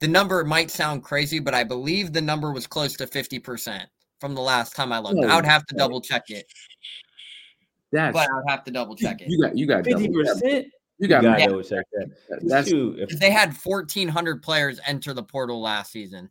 [0.00, 3.84] the number might sound crazy but I believe the number was close to 50%
[4.20, 5.22] from the last time I looked.
[5.22, 6.46] I would have to Holy double check it,
[7.92, 9.28] That's but I would have to double check it.
[9.28, 10.66] you got you got Fifty percent.
[10.98, 11.46] You got You gotta Yeah.
[11.48, 12.10] double check that.
[12.42, 16.30] that's Shoot, if, They had 1400 players enter the portal last season.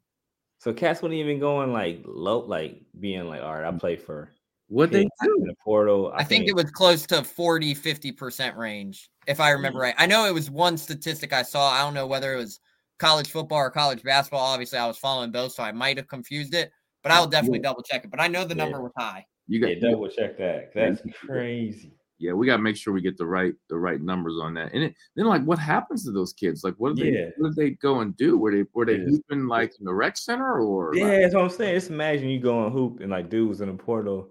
[0.66, 4.32] So cats wouldn't even going like low, like being like, all right, I play for
[4.68, 5.36] what they do.
[5.38, 6.12] in the portal.
[6.16, 9.84] I think it was close to 40, 50% range, if I remember mm-hmm.
[9.84, 9.96] right.
[10.00, 11.70] I know it was one statistic I saw.
[11.70, 12.60] I don't know whether it was
[12.98, 14.40] college football or college basketball.
[14.40, 16.72] Obviously, I was following both, so I might have confused it,
[17.04, 18.10] but I will definitely double check it.
[18.10, 18.84] But I know the number Yeah.
[18.86, 19.24] was high.
[19.48, 20.74] You got Yeah, double check that.
[20.74, 21.94] That's crazy.
[22.18, 24.74] Yeah, we got to make sure we get the right the right numbers on that.
[24.74, 26.64] And it, then like, what happens to those kids?
[26.64, 27.12] Like, what Yeah.
[27.12, 28.38] they what did they go and do?
[28.38, 29.06] Were they were they Yeah.
[29.10, 31.76] hooping like in the rec center or Yeah, like- that's what I'm saying.
[31.76, 34.30] Just imagine you going hoop and like dude was in the portal.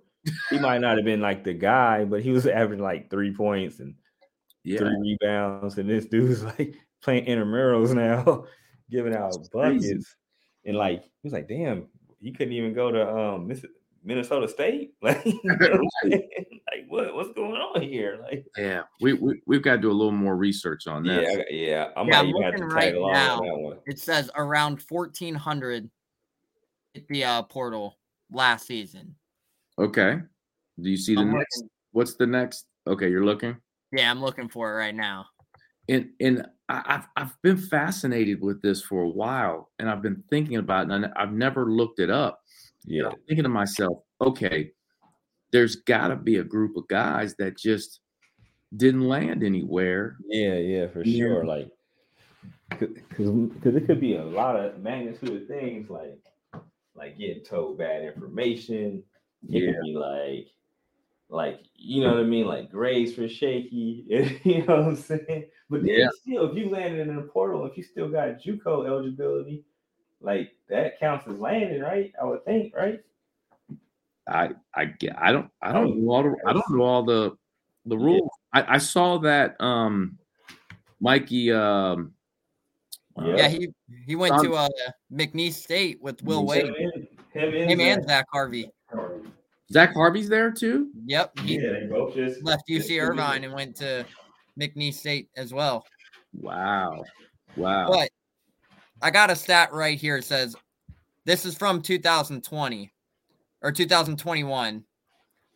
[0.49, 3.81] He might not have been like the guy, but he was averaging like three points
[3.81, 3.95] and
[4.63, 8.47] yeah, three rebounds, and this dude's like playing intramurals now,
[8.91, 10.17] giving out buckets.
[10.65, 11.89] And like he was like, damn,
[12.21, 13.67] he couldn't even go to um Miss-
[14.05, 14.93] Minnesota State.
[15.03, 15.25] Like, what
[16.05, 18.19] like what what's going on here?
[18.23, 18.83] Like, yeah.
[19.01, 21.25] We, we we've got to do a little more research on that.
[21.25, 23.37] I yeah, I Yeah, might I'm even have to looking tag right along now.
[23.39, 23.77] on that one.
[23.87, 25.91] It says around 1,400
[26.95, 27.99] hit the uh, portal
[28.31, 29.15] last season.
[29.79, 30.19] Okay.
[30.81, 31.57] Do you see the I'm next?
[31.59, 32.67] looking- What's the next?
[32.89, 33.57] Okay, you're looking.
[33.93, 35.27] yeah, I'm looking for it right now.
[35.89, 40.25] and and I- I've I've been fascinated with this for a while, and I've been
[40.31, 42.41] thinking about it, and I've never looked it up.
[42.85, 44.73] Yeah, I'm thinking to myself, okay,
[45.53, 48.01] there's got to be a group of guys that just
[48.77, 50.17] didn't land anywhere.
[50.27, 51.25] yeah, yeah, for Yeah.
[51.25, 51.45] sure.
[51.45, 51.71] Like,
[52.71, 56.19] because because it could be a lot of magnitude of things like
[56.95, 59.03] like getting told bad information.
[59.49, 59.73] It Yeah.
[59.73, 60.49] could be like
[61.29, 64.05] like you know what I mean, like grades for shaky.
[64.45, 65.47] you know what I'm saying?
[65.71, 66.09] But then Yeah.
[66.21, 69.65] still, if you landed in a portal, if you still got JUCO eligibility,
[70.21, 72.13] like that counts as landing, right?
[72.21, 73.01] I would think, right?
[74.27, 77.37] I I get I don't I don't know all the I don't know all the
[77.85, 78.05] the Yeah.
[78.05, 78.31] rules.
[78.53, 80.19] I, I saw that um
[81.01, 82.15] Mikey um
[83.19, 83.37] uh, Yeah.
[83.37, 83.69] Yeah, he
[84.07, 84.69] he went Don- to uh,
[85.13, 86.65] McNeese State with Will Him Wade.
[86.65, 88.71] and- him and Him and Zach Zach Harvey.
[88.91, 89.29] Harvey.
[89.73, 90.91] Zach Harvey's there too.
[91.05, 93.03] Yep, he Yeah, they both just left UC committed.
[93.03, 94.07] Irvine and went to
[94.59, 95.85] McNeese State as well.
[96.33, 97.05] Wow,
[97.57, 97.89] wow.
[97.89, 98.11] But
[99.05, 100.17] I got a stat right here.
[100.17, 100.57] It says
[101.27, 102.91] this is from 2020
[103.61, 104.83] or 2021.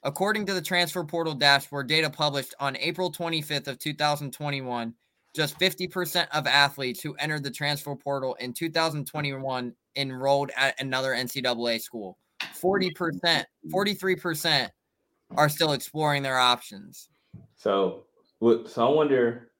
[0.03, 4.93] According to the transfer portal dashboard data published on April 25th of 2021,
[5.35, 11.81] just 50% of athletes who entered the transfer portal in 2021 enrolled at another NCAA
[11.81, 12.19] school.
[12.43, 14.69] 40%, 43%
[15.39, 17.09] are still exploring their options.
[17.57, 18.05] So.
[18.41, 19.53] So I wonder,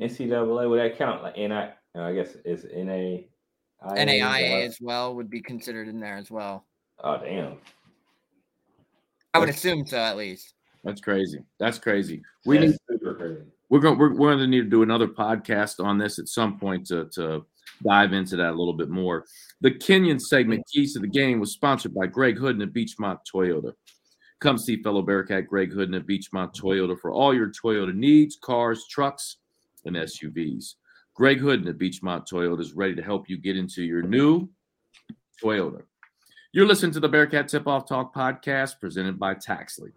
[0.00, 1.22] NCAA would that count?
[1.22, 1.68] Like NI?
[1.96, 3.28] I guess it's NA.
[3.86, 6.64] NAIA as well would be considered in there as well.
[7.02, 7.58] Oh damn!
[9.32, 10.54] I would assume so, at least.
[10.84, 11.40] That's crazy.
[11.58, 12.22] That's crazy.
[12.44, 13.42] We That's need crazy.
[13.70, 16.58] we're going we're, we're going to need to do another podcast on this at some
[16.58, 17.44] point to to
[17.82, 19.24] dive into that a little bit more.
[19.60, 23.72] The Kenyon segment keys to the game was sponsored by Greg Hooden at Beechmont Toyota.
[24.40, 28.86] Come see fellow Bearcat Greg Hooden at Beechmont Toyota for all your Toyota needs, cars,
[28.90, 29.38] trucks,
[29.84, 30.74] and SUVs.
[31.14, 34.48] Greg Hooden at Beechmont Toyota is ready to help you get into your new
[35.42, 35.82] Toyota.
[36.52, 39.92] You're listening to the Bearcat Tip Off Talk podcast presented by Taxly.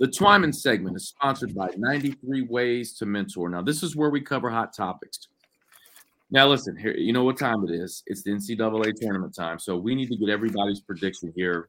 [0.00, 3.50] The Twyman segment is sponsored by 93 Ways to Mentor.
[3.50, 5.28] Now, this is where we cover hot topics.
[6.30, 8.02] Now, listen, here, you know what time it is.
[8.06, 9.58] It's the NCAA tournament time.
[9.58, 11.68] So we need to get everybody's prediction here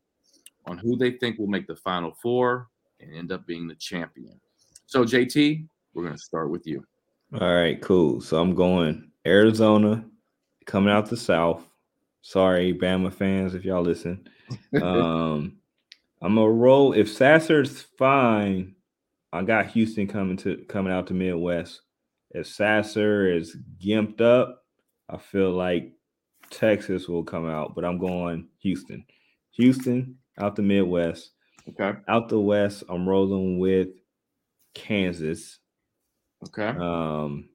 [0.65, 2.67] on who they think will make the final four
[3.01, 4.39] and end up being the champion.
[4.85, 6.85] So, JT, we're going to start with you.
[7.33, 8.21] All right, cool.
[8.21, 10.05] So I'm going Arizona,
[10.65, 11.63] coming out the South.
[12.21, 14.27] Sorry, Bama fans, if y'all listen.
[14.81, 15.57] Um,
[16.21, 16.93] I'm gonna roll.
[16.93, 18.75] If Sasser's fine,
[19.33, 21.81] I got Houston coming to coming out to Midwest.
[22.31, 24.63] If Sasser is gimped up,
[25.09, 25.93] I feel like
[26.49, 29.05] Texas will come out, but I'm going Houston.
[29.51, 31.31] Houston out the Midwest.
[31.69, 31.99] Okay.
[32.07, 33.89] Out the West, I'm rolling with
[34.73, 35.59] Kansas.
[36.45, 36.67] Okay.
[36.67, 37.49] Um,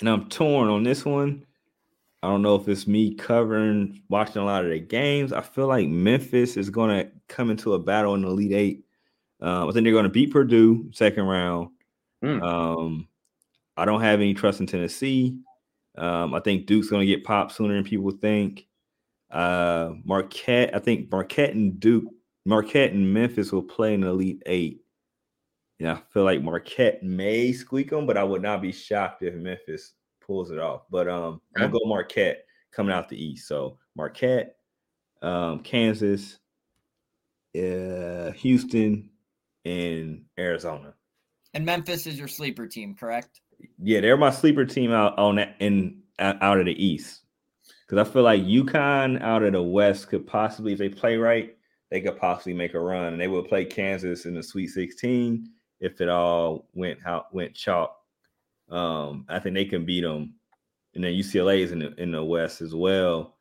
[0.00, 1.46] and I'm torn on this one.
[2.22, 5.32] I don't know if it's me covering, watching a lot of the games.
[5.32, 8.84] I feel like Memphis is going to come into a battle in the Elite Eight.
[9.40, 11.70] Um, I think they're going to beat Purdue second round.
[12.22, 12.42] Mm.
[12.42, 13.08] Um,
[13.76, 15.36] I don't have any trust in Tennessee.
[15.98, 18.66] Um, I think Duke's going to get popped sooner than people think.
[19.30, 22.04] Uh, Marquette, I think Marquette and Duke,
[22.44, 24.81] Marquette and Memphis will play in the Elite Eight.
[25.78, 29.34] Yeah, I feel like Marquette may squeak them, but I would not be shocked if
[29.34, 30.82] Memphis pulls it off.
[30.90, 33.48] But um, I'm gonna go Marquette coming out the East.
[33.48, 34.56] So Marquette,
[35.22, 36.38] um, Kansas,
[37.56, 39.10] uh, Houston,
[39.64, 40.94] and Arizona.
[41.54, 43.40] And Memphis is your sleeper team, correct?
[43.82, 47.22] Yeah, they're my sleeper team out on that in out of the East
[47.92, 51.54] because I feel like UConn out of the West could possibly, if they play right,
[51.90, 55.46] they could possibly make a run, and they would play Kansas in the Sweet 16
[55.82, 57.98] if it all went how went chalk.
[58.70, 60.34] Um, I think they can beat them
[60.94, 63.36] and then UCLA is in the, in the West as well.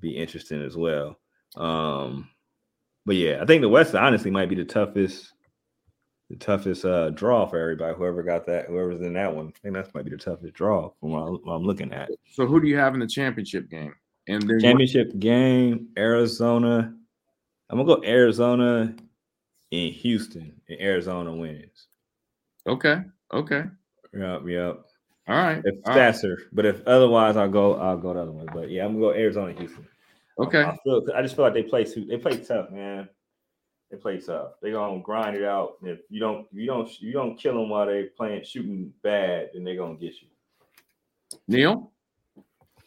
[0.00, 1.18] Be interesting as well.
[1.56, 2.28] Um,
[3.06, 5.32] but yeah, I think the West honestly might be the toughest,
[6.28, 7.96] the toughest uh, draw for everybody.
[7.96, 10.90] Whoever got that, whoever's in that one, I think that might be the toughest draw
[11.00, 12.10] from what, I'm looking at.
[12.30, 13.94] So who do you have in the championship game?
[14.28, 16.94] And championship game, Arizona.
[17.68, 18.94] I'm gonna go Arizona
[19.72, 21.86] in Houston, and Arizona wins.
[22.66, 23.02] Okay.
[23.32, 23.64] Okay.
[24.14, 24.42] Yep.
[24.46, 24.84] Yep.
[25.28, 25.62] All right.
[25.64, 26.46] If Sasser, right.
[26.52, 27.74] but if otherwise, I'll go.
[27.76, 28.46] I'll go the other one.
[28.52, 29.86] But yeah, I'm gonna go Arizona, Houston.
[30.38, 30.62] Okay.
[30.62, 32.04] I, feel, I just feel like they play too.
[32.04, 33.08] They play tough, man.
[33.90, 34.52] They play tough.
[34.60, 35.78] They gonna grind it out.
[35.82, 39.50] If you don't, if you don't, you don't kill them while they playing shooting bad,
[39.54, 40.28] then they're gonna get you.
[41.48, 41.92] Neil.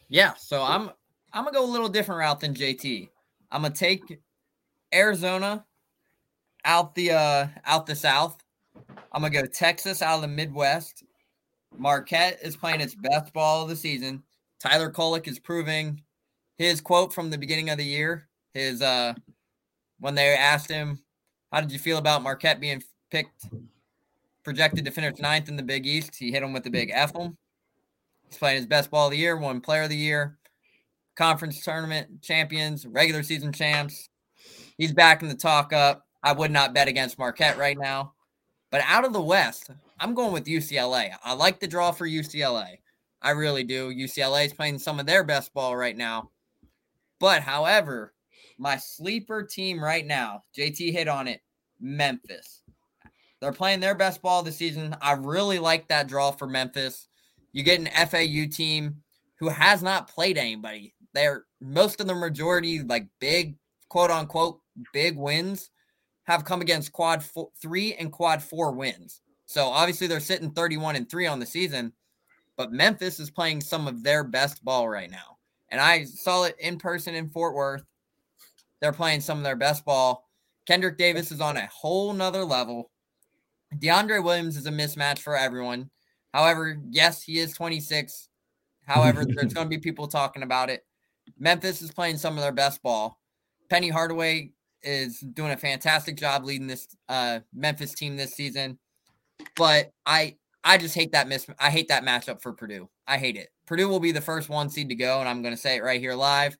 [0.08, 0.34] Yeah.
[0.34, 0.90] So I'm
[1.32, 3.08] I'm gonna go a little different route than JT.
[3.50, 4.20] I'm gonna take
[4.94, 5.64] Arizona
[6.66, 8.36] out the uh out the south.
[9.12, 11.04] I'm gonna go Texas out of the Midwest.
[11.78, 14.22] Marquette is playing its best ball of the season.
[14.60, 16.02] Tyler Kolek is proving
[16.58, 18.28] his quote from the beginning of the year.
[18.52, 19.14] His uh
[20.00, 20.98] when they asked him,
[21.52, 23.46] "How did you feel about Marquette being picked,
[24.44, 27.14] projected to finish ninth in the Big East?" He hit him with the big F
[27.14, 27.36] him.
[28.28, 30.38] He's playing his best ball of the year, won Player of the Year,
[31.14, 34.08] conference tournament champions, regular season champs.
[34.76, 36.05] He's back in the talk up.
[36.26, 38.14] I would not bet against Marquette right now.
[38.72, 39.70] But out of the West,
[40.00, 41.12] I'm going with UCLA.
[41.22, 42.78] I like the draw for UCLA.
[43.22, 43.94] I really do.
[43.94, 46.32] UCLA is playing some of their best ball right now.
[47.20, 48.12] But however,
[48.58, 51.42] my sleeper team right now, JT hit on it,
[51.80, 52.64] Memphis.
[53.40, 54.96] They're playing their best ball this season.
[55.00, 57.06] I really like that draw for Memphis.
[57.52, 58.96] You get an FAU team
[59.38, 60.92] who has not played anybody.
[61.14, 63.54] They're most of the majority, like big,
[63.88, 64.58] quote unquote,
[64.92, 65.70] big wins
[66.26, 69.22] have come against quad four, three and quad four wins.
[69.46, 71.92] So obviously they're sitting 31 and three on the season,
[72.56, 75.38] but Memphis is playing some of their best ball right now.
[75.70, 77.84] And I saw it in person in Fort Worth.
[78.80, 80.28] They're playing some of their best ball.
[80.68, 82.90] Kendric Davis is on a whole nother level.
[83.76, 85.90] DeAndre Williams is a mismatch for everyone.
[86.34, 88.28] However, yes, he is 26.
[88.84, 90.84] However, there's going to be people talking about it.
[91.38, 93.20] Memphis is playing some of their best ball.
[93.68, 94.52] Penny Hardaway
[94.82, 98.78] is doing a fantastic job leading this uh, Memphis team this season.
[99.56, 101.46] But I I just hate that miss.
[101.58, 102.88] I hate that matchup for Purdue.
[103.06, 103.50] I hate it.
[103.66, 105.84] Purdue will be the first one seed to go, and I'm going to say it
[105.84, 106.56] right here live.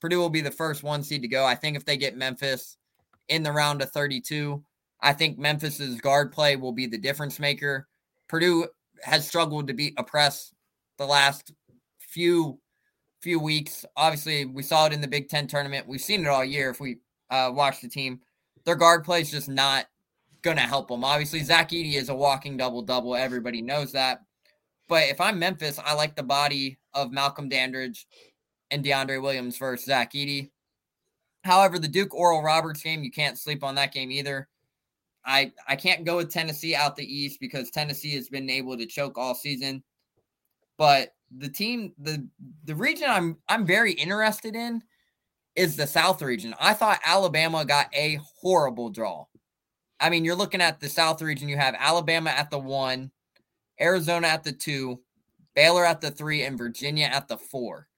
[0.00, 1.44] Purdue will be the first one seed to go.
[1.44, 2.76] I think if they get Memphis
[3.28, 4.62] in the round of 32,
[5.00, 7.88] I think Memphis's guard play will be the difference maker.
[8.28, 8.66] Purdue
[9.02, 10.52] has struggled to beat a press
[10.98, 11.52] the last
[11.98, 12.58] few
[13.22, 13.84] few weeks.
[13.96, 15.88] Obviously, we saw it in the Big Ten tournament.
[15.88, 16.70] We've seen it all year.
[16.70, 16.98] If we
[17.30, 18.20] uh, watch the team,
[18.64, 19.86] their guard play is just not
[20.42, 21.04] going to help them.
[21.04, 23.14] Obviously, Zach Edey is a walking double double.
[23.14, 24.22] Everybody knows that.
[24.88, 28.06] But if I'm Memphis, I like the body of Malcolm Dandridge
[28.70, 30.50] and DeAndre Williams versus Zach Edey.
[31.44, 34.48] However, the Duke Oral Roberts game, you can't sleep on that game either.
[35.24, 38.86] I I can't go with Tennessee out the East because Tennessee has been able to
[38.86, 39.82] choke all season.
[40.76, 42.26] But the team, the
[42.64, 44.82] the region I'm I'm very interested in
[45.56, 46.54] is the South region.
[46.60, 49.24] I thought Alabama got a horrible draw.
[49.98, 51.48] I mean, you're looking at the South region.
[51.48, 53.10] You have Alabama at the one,
[53.80, 55.00] Arizona at the two,
[55.54, 57.88] Baylor at the three, and Virginia at the four.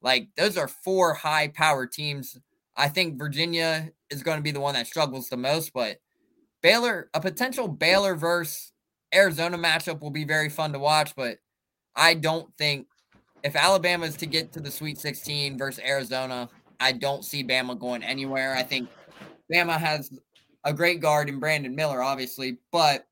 [0.00, 2.38] Like those are four high power teams.
[2.76, 5.98] I think Virginia is going to be the one that struggles the most, but
[6.62, 8.72] Baylor, a potential Baylor versus
[9.14, 11.14] Arizona matchup will be very fun to watch.
[11.16, 11.38] But
[11.96, 12.86] I don't think
[13.42, 16.48] if Alabama is to get to the Sweet 16 versus Arizona,
[16.80, 18.54] I don't see Bama going anywhere.
[18.56, 18.88] I think
[19.52, 20.10] Bama has
[20.64, 23.06] a great guard in Brandon Miller, obviously, but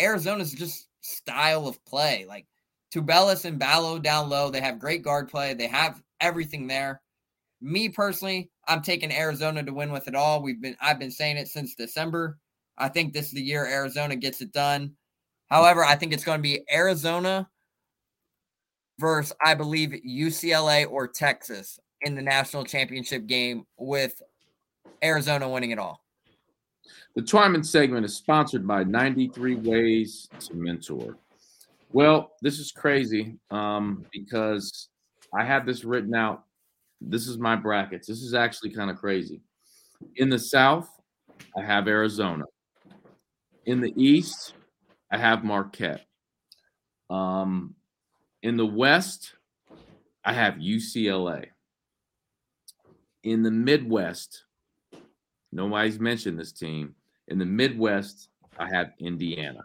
[0.00, 2.24] Arizona's just style of play.
[2.26, 2.46] Like
[2.92, 5.54] Tubelis and Ballo down low, they have great guard play.
[5.54, 7.02] They have everything there.
[7.60, 10.42] Me personally, I'm taking Arizona to win with it all.
[10.42, 12.38] We've been I've been saying it since December.
[12.78, 14.94] I think this is the year Arizona gets it done.
[15.48, 17.48] However, I think it's going to be Arizona
[18.98, 24.20] versus I believe UCLA or Texas in the national championship game with
[25.02, 26.00] Arizona winning it all.
[27.14, 31.16] The Twyman segment is sponsored by 93 Ways to Mentor.
[31.90, 34.88] Well, this is crazy um, because
[35.34, 36.44] I have this written out.
[37.00, 38.06] This is my brackets.
[38.06, 39.42] This is actually kind of crazy.
[40.16, 40.88] In the South,
[41.56, 42.44] I have Arizona.
[43.66, 44.54] In the East,
[45.10, 46.06] I have Marquette.
[47.10, 47.74] Um,
[48.42, 49.34] in the West,
[50.24, 51.48] I have UCLA.
[53.24, 54.44] In the Midwest,
[55.52, 56.94] nobody's mentioned this team.
[57.28, 59.60] In the Midwest, I have Indiana.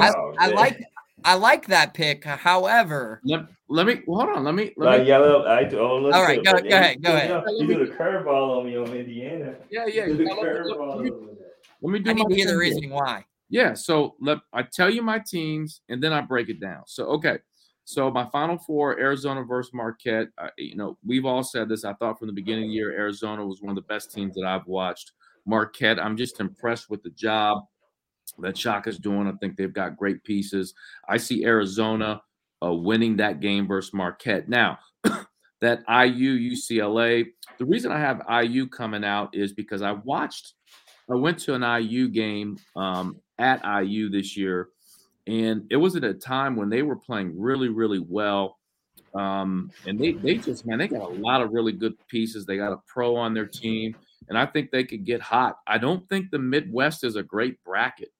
[0.00, 0.78] I, I, like
[1.24, 2.24] I like that pick.
[2.24, 4.44] However, let, let me hold on.
[4.44, 4.72] Let me.
[4.76, 5.44] Let Like me yellow.
[5.44, 7.44] I, oh, All right, go- go ahead, go ahead.
[7.58, 9.54] You do the curveball on me on Indiana.
[9.70, 10.06] yeah, yeah.
[10.06, 11.10] You Let, let- me,
[11.82, 12.58] let me do I need my to hear the thing here.
[12.58, 13.24] reasoning why.
[13.50, 13.74] Yeah.
[13.74, 16.82] So let I tell you my teams, and then I break it down.
[16.86, 17.38] So okay.
[17.88, 20.28] So my final four: Arizona versus Marquette.
[20.38, 21.86] I, you know, we've all said this.
[21.86, 24.34] I thought from the beginning of the year, Arizona was one of the best teams
[24.34, 25.12] that I've watched.
[25.46, 27.62] Marquette, I'm just impressed with the job
[28.40, 29.26] that Shaka's doing.
[29.26, 30.74] I think they've got great pieces.
[31.08, 32.20] I see Arizona
[32.62, 34.50] uh, winning that game versus Marquette.
[34.50, 34.78] Now,
[35.62, 37.28] that IU UCLA.
[37.56, 40.52] The reason I have IU coming out is because I watched.
[41.10, 44.68] I went to an IU game um, at IU this year,
[45.28, 48.56] and it was at a time when they were playing really, really well.
[49.14, 52.46] Um, and they they just man, they got a lot of really good pieces.
[52.46, 53.94] They got a pro on their team,
[54.28, 55.58] and I think they could get hot.
[55.66, 58.10] I don't think the Midwest is a great bracket.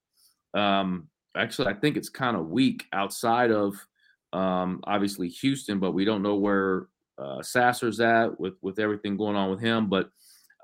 [0.53, 3.75] Um, actually, I think it's kind of weak outside of
[4.33, 6.87] um, obviously Houston, but we don't know where
[7.17, 9.89] uh, Sasser's at with with everything going on with him.
[9.89, 10.09] But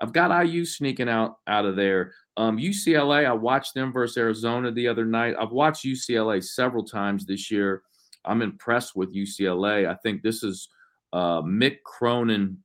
[0.00, 2.12] I've got IU sneaking out out of there.
[2.36, 5.34] Um, UCLA, I watched them versus Arizona the other night.
[5.38, 7.82] I've watched UCLA several times this year.
[8.24, 9.88] I'm impressed with UCLA.
[9.88, 10.68] I think this is
[11.12, 12.58] uh, Mick Cronin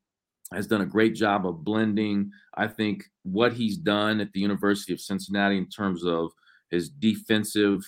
[0.53, 2.31] has done a great job of blending.
[2.55, 6.31] I think what he's done at the University of Cincinnati in terms of
[6.69, 7.81] his defensive,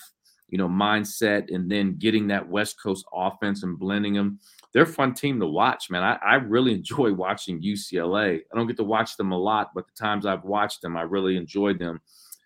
[0.47, 4.39] you know, mindset, and then getting that West Coast offense and blending them.
[4.73, 6.03] They're a fun team to watch, man.
[6.03, 8.39] I, I really enjoy watching UCLA.
[8.51, 11.03] I don't get to watch them a lot, but the times I've watched them, I
[11.03, 12.01] really enjoyed them.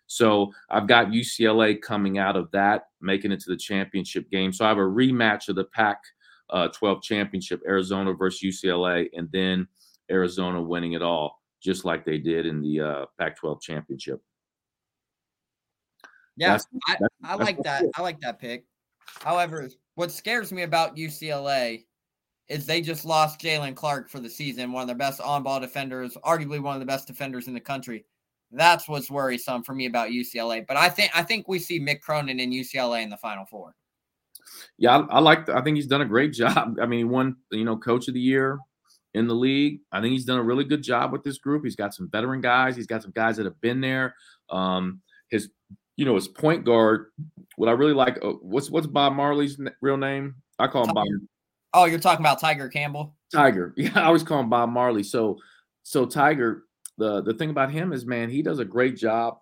[0.08, 4.54] So I've got UCLA coming out of that, making it to the championship game.
[4.54, 5.98] So I have a rematch of the Pac
[6.50, 9.68] uh, 12 championship, Arizona versus UCLA, and then
[10.10, 14.22] Arizona winning it all, just like they did in the uh, Pac 12 championship.
[16.38, 17.84] Yeah, That's- I, that's- I like that.
[17.96, 18.66] I like that pick.
[19.22, 21.86] However, what scares me about UCLA
[22.50, 26.18] is they just lost Jaylen Clark for the season, one of their best on-ball defenders,
[26.24, 28.06] arguably one of the best defenders in the country.
[28.52, 30.66] That's what's worrisome for me about UCLA.
[30.66, 33.76] But I think I think we see Mick Cronin in UCLA in the Final Four.
[34.78, 35.50] Yeah, I, I like.
[35.50, 36.78] I think he's done a great job.
[36.82, 38.60] I mean, he won, you know, Coach of the Year
[39.14, 39.82] in the league.
[39.92, 41.64] I think he's done a really good job with this group.
[41.66, 42.78] He's got some veteran guys.
[42.78, 44.16] He's got some guys that have been there.
[44.50, 45.50] Um, his,
[45.98, 47.08] you know, his point guard.
[47.58, 48.18] What I really like.
[48.24, 50.36] Uh, what's what's Bob Marley's real name?
[50.58, 51.08] I call him Bob
[51.78, 53.16] Oh, you're talking about Tiger Campbell?
[53.32, 53.76] Tiger.
[53.78, 55.04] Yeah, I always call him Bob Marley.
[55.04, 55.38] So,
[55.84, 56.64] so Tiger.
[56.98, 59.38] The the thing about him is, man, he does a great job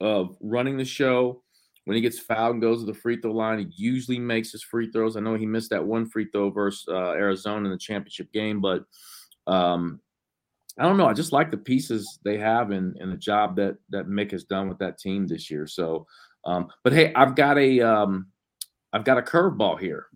[0.00, 1.42] of running the show.
[1.86, 4.62] When he gets fouled and goes to the free throw line, he usually makes his
[4.62, 5.16] free throws.
[5.16, 8.60] I know he missed that one free throw versus uh, Arizona in the championship game,
[8.60, 8.84] but
[9.48, 9.98] um,
[10.78, 11.06] I don't know.
[11.06, 14.44] I just like the pieces they have and, and the job that that Mick has
[14.44, 15.66] done with that team this year.
[15.66, 16.06] So,
[16.44, 18.28] um, but hey, I've got a um,
[18.92, 20.06] I've got a curveball here.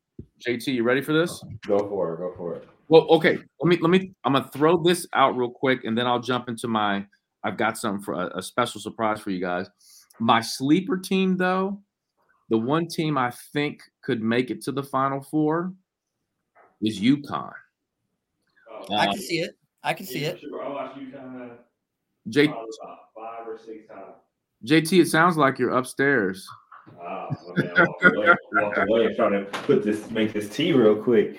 [0.47, 1.43] JT, you ready for this?
[1.67, 2.19] Go for it.
[2.19, 2.69] Go for it.
[2.89, 3.39] Well, okay.
[3.61, 4.13] Let me let me.
[4.25, 7.07] I'm gonna throw this out real quick, and then I'll jump into my.
[7.43, 9.69] I've got something for a, a special surprise for you guys.
[10.21, 11.81] My sleeper team, though,
[12.51, 15.73] the one team I think could make it to the Final Four
[16.83, 17.53] is UConn.
[18.91, 19.57] I Uh, can see it.
[19.83, 20.41] I can see it.
[20.63, 21.51] I watched UConn
[22.29, 24.15] J, five or six times.
[24.65, 26.49] JT, it sounds like you're upstairs.
[27.07, 30.73] Ah, I mean, I walked away, walked away trying to put this, make this tea
[30.73, 31.39] real quick.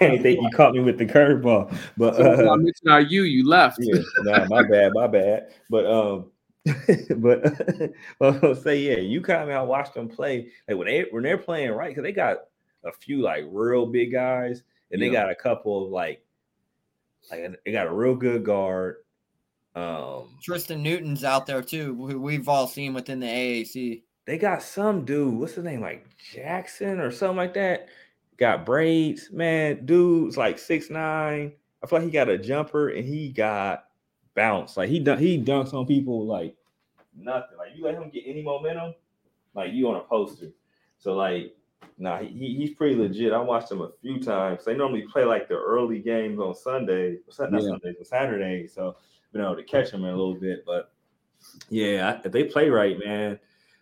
[0.00, 3.78] I think you caught me with the curveball, but I uh, mentioned IU, you left.
[3.80, 5.52] yeah, nah, my bad, my bad.
[5.70, 6.30] But um,
[7.16, 11.06] but well, I'll say yeah, you kind of I watched them play like when they
[11.10, 12.38] when they're playing right because they got
[12.84, 16.22] a few like real big guys and they got a couple of like
[17.30, 18.96] like they got a real good guard.
[19.74, 24.02] Um, Tristan Newton's out there too, who we've all seen within the AAC.
[24.28, 27.88] They got some dude, what's his name, like Jackson or something like that.
[28.36, 29.86] Got braids, man.
[29.86, 31.54] Dude's like six nine.
[31.82, 33.86] I feel like he got a jumper and he got
[34.34, 34.76] bounce.
[34.76, 36.54] Like he dun- he dunks on people like
[37.16, 37.56] nothing.
[37.56, 38.94] Like you let him get any momentum,
[39.54, 40.50] like you on a poster.
[40.98, 41.56] So like,
[41.96, 43.32] nah, he, he's pretty legit.
[43.32, 44.62] I watched him a few times.
[44.62, 47.60] They normally play like the early games on Sunday, not Yeah.
[47.60, 48.66] Sundays, but Saturday.
[48.66, 48.94] So
[49.32, 50.66] been able to catch him in a little bit.
[50.66, 50.92] But
[51.70, 53.38] yeah, if they play right, man,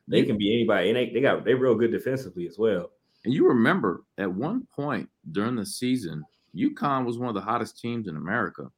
[0.08, 0.88] they can be anybody.
[0.90, 2.90] And they, they got they real good defensively as well.
[3.24, 7.80] And you remember at one point during the season, UConn was one of the hottest
[7.80, 8.70] teams in America.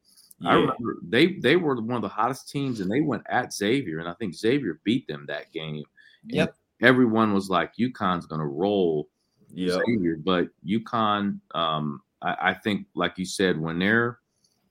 [0.45, 3.99] I remember they they were one of the hottest teams, and they went at Xavier,
[3.99, 5.85] and I think Xavier beat them that game.
[6.23, 6.57] And Yep.
[6.81, 9.09] everyone was like, UConn's going to roll
[9.53, 9.81] Yeah.
[9.87, 14.21] Xavier, but UConn, um, I, I think, like you said, when they're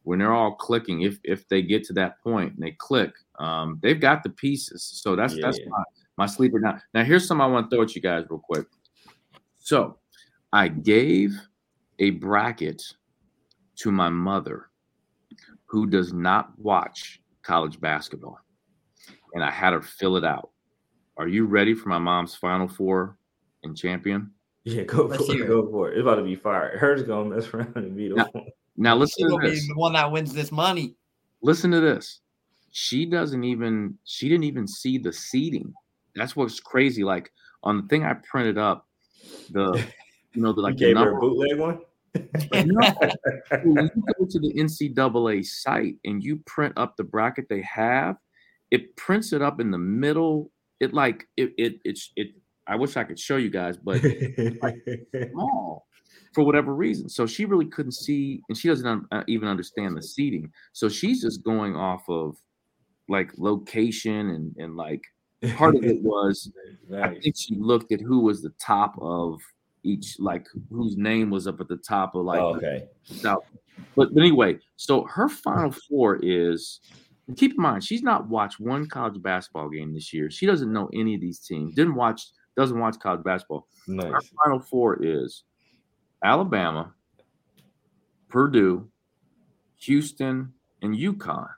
[0.03, 3.77] when they're all clicking, if if they get to that point and they click, um,
[3.81, 4.83] they've got the pieces.
[4.83, 5.83] So that's that's Yeah.
[6.17, 6.79] My, my sleeper now.
[6.93, 8.65] Now here's something I want to throw at you guys real quick.
[9.59, 9.99] So
[10.51, 11.35] I gave
[11.99, 12.81] a bracket
[13.77, 14.69] to my mother
[15.65, 18.39] who does not watch college basketball,
[19.33, 20.51] and I had her fill it out.
[21.17, 23.17] Are you ready for my mom's Final Four
[23.63, 24.31] and champion?
[24.63, 25.41] Yeah, go Let's for it.
[25.41, 25.47] it.
[25.47, 25.93] Go for it.
[25.97, 26.77] It's about to be fire.
[26.77, 28.25] Hers gonna mess around and be the Yeah.
[28.31, 28.45] one.
[28.77, 29.67] Now She listen to will be this.
[29.67, 30.95] the one that wins this money.
[31.41, 32.21] Listen to this.
[32.71, 33.97] She doesn't even.
[34.03, 35.73] She didn't even see the seating.
[36.17, 37.03] That's what's crazy.
[37.03, 37.31] Like
[37.63, 38.87] on the thing I printed up,
[39.51, 39.83] the
[40.33, 41.17] you know the like you the number.
[41.17, 41.79] a bootleg one.
[42.65, 42.93] No.
[43.63, 48.15] when you go to the NCAA site and you print up the bracket they have,
[48.71, 50.51] it prints it up in the middle.
[50.79, 52.29] It like it it it's it.
[52.67, 54.01] I wish I could show you guys, but
[55.31, 55.87] small
[56.33, 57.09] for whatever reason.
[57.09, 60.51] So she really couldn't see, and she doesn't un- uh, even understand the seating.
[60.73, 62.37] So she's just going off of
[63.09, 65.01] like location and and like
[65.55, 66.51] part of it was
[66.95, 69.39] I think she looked at who was the top of
[69.83, 72.87] each like whose name was up at the top of like Oh, okay.
[73.03, 73.43] South.
[73.95, 76.79] But, but anyway, so her final four is
[77.35, 80.31] keep in mind she's not watched one college basketball game this year.
[80.31, 81.75] She doesn't know any of these teams.
[81.75, 82.23] Didn't watch
[82.55, 83.67] doesn't watch college basketball.
[83.85, 84.31] Her Nice.
[84.43, 85.43] final four is
[86.23, 86.93] Alabama,
[88.29, 88.87] Purdue,
[89.77, 91.49] Houston, and UConn.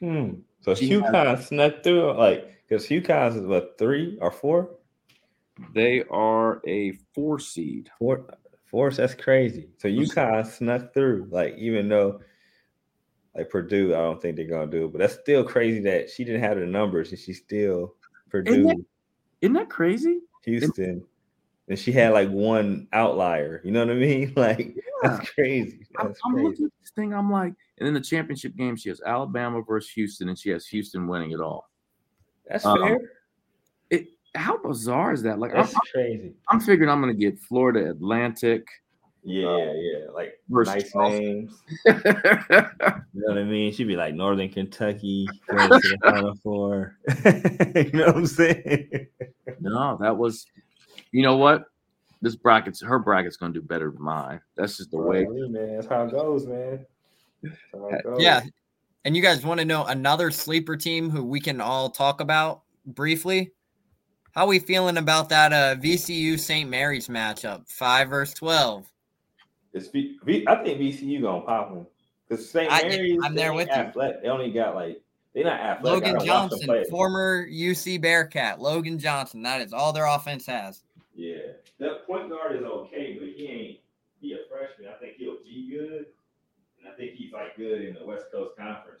[0.00, 0.30] Hmm.
[0.60, 4.70] So She has- UConn snuck through, like, because UConn is what three or four?
[5.74, 7.88] They are a four seed.
[7.98, 8.26] Four,
[8.70, 8.90] four.
[8.90, 9.68] That's crazy.
[9.78, 12.20] So UConn snuck through, like, even though,
[13.34, 16.24] like Purdue, I don't think they're gonna do it, but that's still crazy that she
[16.24, 17.94] didn't have the numbers and she still
[18.30, 18.84] Purdue, that-
[19.42, 20.20] Isn't that crazy?
[20.44, 21.02] Houston,
[21.68, 23.60] and she had like one outlier.
[23.64, 24.32] You know what I mean?
[24.36, 24.82] Like, Yeah.
[25.02, 25.86] that's crazy.
[25.98, 26.48] I'm, That's I'm crazy.
[26.48, 27.12] looking at this thing.
[27.14, 30.66] I'm like, and then the championship game, she has Alabama versus Houston, and she has
[30.68, 31.68] Houston winning it all.
[32.48, 33.00] That's Um, fair.
[33.90, 35.38] It how bizarre is that?
[35.38, 36.34] Like, I'm, That's crazy.
[36.48, 38.66] I'm figuring I'm going to get Florida Atlantic.
[39.28, 40.10] Yeah, yeah.
[40.14, 41.24] Like versus nice Charleston.
[41.26, 41.62] names.
[43.16, 43.72] You know what I mean?
[43.72, 46.98] She'd be like Northern Kentucky going to the Final Four.
[47.24, 49.06] you know what I'm saying?
[49.58, 50.46] no, that was,
[51.12, 51.64] you know what?
[52.20, 54.40] This bracket's her bracket's going to do better than mine.
[54.54, 55.24] That's just the way.
[55.24, 55.76] Man.
[55.76, 56.84] That's how it goes, man.
[57.72, 58.18] How it goes.
[58.20, 58.42] Yeah.
[59.06, 62.62] And you guys want to know another sleeper team who we can all talk about
[62.86, 63.52] briefly?
[64.32, 66.68] How we feeling about that uh, VCU St.
[66.68, 68.92] Mary's matchup, five versus twelve?
[69.72, 71.86] It's v, v, I think VCU gonna pop them
[72.28, 72.68] because St.
[72.68, 73.20] Mary's.
[73.22, 73.92] I'm they there with you.
[73.94, 75.00] They only got like
[75.36, 75.84] they're not athletic.
[75.84, 78.60] Logan don't watch them Johnson, former UC Bearcat.
[78.60, 79.40] Logan Johnson.
[79.40, 80.82] That is all their offense has.
[81.14, 83.78] Yeah, that point guard is okay, but he ain't.
[84.20, 84.88] He a freshman.
[84.92, 86.06] I think he'll be good,
[86.80, 88.95] and I think he's like good in the West Coast Conference.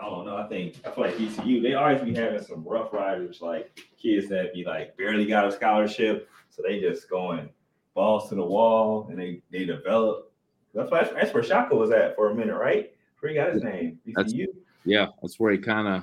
[0.00, 0.36] I don't know.
[0.36, 1.62] I think I feel like VCU.
[1.62, 5.52] They always be having some rough riders, like kids that be like barely got a
[5.52, 7.48] scholarship, so they just going
[7.94, 10.32] balls to the wall, and they they develop.
[10.74, 12.92] That's why that's where Shaka was at for a minute, right?
[13.20, 14.32] Where he got his name, That's-
[14.86, 16.02] Yeah, that's where he kind of.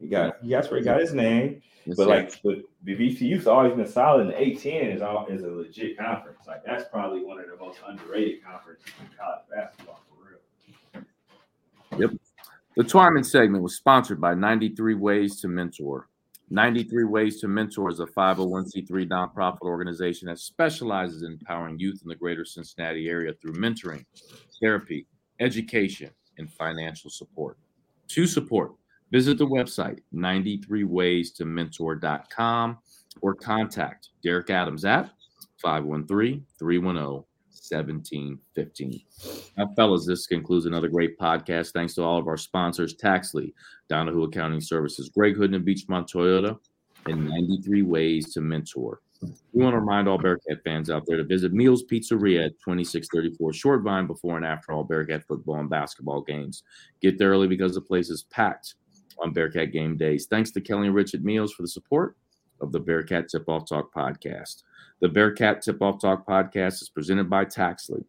[0.00, 1.62] He got he that's where he got his name.
[1.96, 4.26] But like, but the VCU's always been solid.
[4.26, 6.40] And the A10 is all is a legit conference.
[6.46, 10.02] Like that's probably one of the most underrated conferences in college basketball.
[12.78, 16.08] The Twyman segment was sponsored by 93 Ways to Mentor.
[16.50, 22.08] 93 Ways to Mentor is a 501c3 nonprofit organization that specializes in empowering youth in
[22.08, 24.04] the greater Cincinnati area through mentoring,
[24.60, 25.08] therapy,
[25.40, 27.58] education, and financial support.
[28.10, 28.74] To support,
[29.10, 32.78] visit the website 93ways2mentor.com
[33.20, 35.10] or contact Derek Adams at
[35.60, 37.24] 513 310
[37.70, 39.00] 1715.
[39.56, 41.72] Now, fellas, this concludes another great podcast.
[41.72, 43.52] Thanks to all of our sponsors, Taxly,
[43.88, 46.58] Donahue Accounting Services, Greg Hood and Beechmont Toyota,
[47.06, 49.00] and 93 Ways to Mentor.
[49.52, 53.52] We want to remind all Bearcat fans out there to visit Meals Pizzeria at 2634
[53.52, 56.62] Short Vine before and after all Bearcat football and basketball games.
[57.00, 58.74] Get there early because the place is packed
[59.20, 60.26] on Bearcat game days.
[60.26, 62.16] Thanks to Kelly and Richard Meals for the support
[62.60, 64.62] of the Bearcat Tip Off Talk podcast.
[65.00, 68.04] The Bearcat Tip Off Talk podcast is presented by Taxly.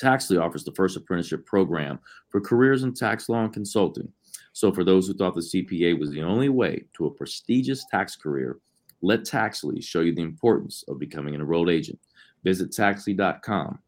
[0.00, 1.98] Taxly offers the first apprenticeship program
[2.28, 4.12] for careers in tax law and consulting.
[4.52, 8.16] So, for those who thought the CPA was the only way to a prestigious tax
[8.16, 8.58] career,
[9.00, 11.98] let Taxly show you the importance of becoming an enrolled agent.
[12.44, 13.78] Visit taxly.com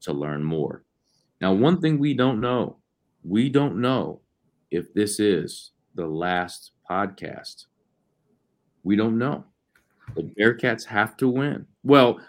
[0.00, 0.84] to learn more.
[1.40, 2.78] Now, one thing we don't know
[3.22, 4.20] we don't know
[4.70, 7.66] if this is the last podcast.
[8.84, 9.44] We don't know.
[10.14, 11.66] The Bearcats have to win.
[11.82, 12.20] Well,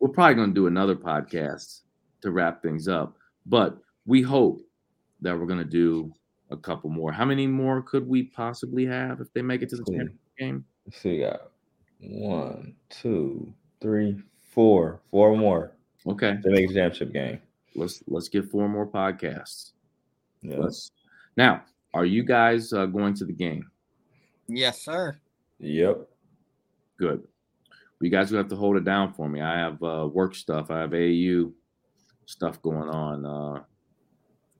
[0.00, 1.80] we're probably going to do another podcast
[2.22, 4.60] to wrap things up, but we hope
[5.20, 6.12] that we're going to do
[6.50, 7.12] a couple more.
[7.12, 10.64] How many more could we possibly have if they make it to the championship game?
[10.86, 11.50] Let's see, we got
[12.00, 14.18] one, two, three,
[14.50, 15.72] four, four more
[16.06, 17.40] Okay, to make a championship game.
[17.76, 19.72] let's let's get four more podcasts.
[20.42, 20.56] Yeah.
[20.58, 20.90] Let's
[21.36, 21.62] now.
[21.94, 23.70] Are you guys uh, going to the game?
[24.48, 25.18] Yes, sir.
[25.58, 26.08] Yep.
[27.02, 27.26] Good.
[28.00, 29.40] You guys will have to hold it down for me.
[29.40, 30.70] I have uh, work stuff.
[30.70, 31.50] I have AU
[32.26, 33.62] stuff going on, uh,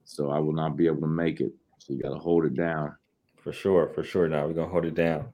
[0.05, 1.53] so I will not be able to make it.
[1.79, 2.97] So you got to hold it down.
[3.45, 4.27] For sure, for sure.
[4.27, 5.29] Now we're gonna hold it down.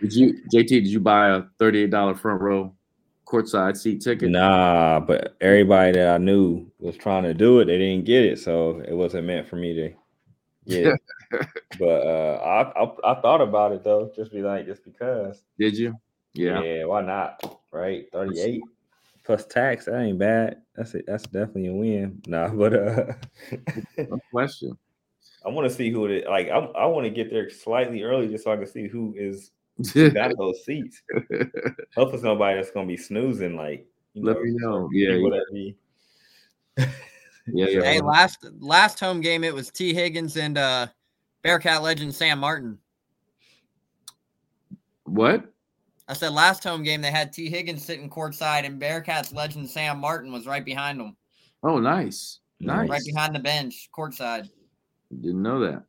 [0.00, 0.68] Did you, JT?
[0.68, 2.72] Did you buy a thirty-eight dollar front row
[3.26, 4.30] courtside seat ticket?
[4.30, 7.64] Nah, but everybody that I knew was trying to do it.
[7.64, 9.92] They didn't get it, so it wasn't meant for me to
[10.68, 10.92] yeah.
[11.80, 15.42] but uh, I, I I thought about it though, just be like, just because.
[15.58, 15.98] Did you?
[16.34, 16.62] Yeah.
[16.62, 17.60] Yeah, why not?
[17.72, 18.62] Right, thirty eight
[19.28, 19.84] plus tax.
[19.84, 20.62] That ain't bad.
[20.74, 21.04] That's it.
[21.06, 22.22] That's definitely a win.
[22.26, 23.12] Nah, but uh,
[23.98, 24.76] No question.
[25.44, 26.48] I want to see who it like.
[26.48, 29.52] I I want to get there slightly early just so I can see who is
[30.14, 31.02] got those seats.
[31.94, 33.56] Hopefully, somebody that's gonna be snoozing.
[33.56, 34.88] Like, you Let me know.
[34.92, 35.38] Yeah, people yeah.
[35.38, 35.76] that be.
[37.46, 37.82] Yeah, yeah.
[37.82, 40.88] Hey, last last home game it was Tee Higgins and uh
[41.42, 42.78] Bearcat legend Sam Martin.
[45.04, 45.52] What?
[46.08, 49.98] I said last home game they had Tee Higgins sitting courtside and Bearcats legend Sam
[50.00, 51.16] Martin was right behind him,
[51.62, 52.40] Oh, nice.
[52.60, 52.88] Nice.
[52.88, 54.48] right behind the bench courtside.
[55.20, 55.84] Didn't know that.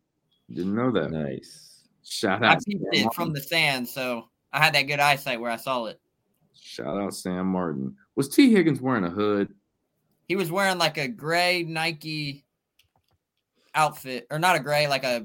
[0.54, 1.12] Didn't know that.
[1.12, 1.84] Nice.
[2.04, 2.66] Shout I out.
[2.66, 3.12] peeped it Martin.
[3.12, 6.00] from the sand, so I had that good eyesight where I saw it.
[6.54, 7.96] Shout out Sam Martin.
[8.16, 9.54] Was Tee Higgins wearing a hood?
[10.28, 12.46] He was wearing like a gray Nike
[13.74, 15.24] outfit, or not a gray, like a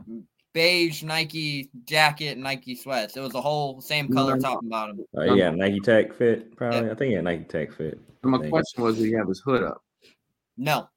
[0.54, 3.16] beige Nike jacket, Nike sweats.
[3.16, 5.04] It was a whole same color top and bottom.
[5.14, 6.56] Oh yeah, um, Nike Tech fit.
[6.56, 6.90] Probably.
[6.90, 8.00] I think yeah, Nike Tech fit.
[8.22, 9.82] And my question was, did he have his hood up?
[10.56, 10.88] No,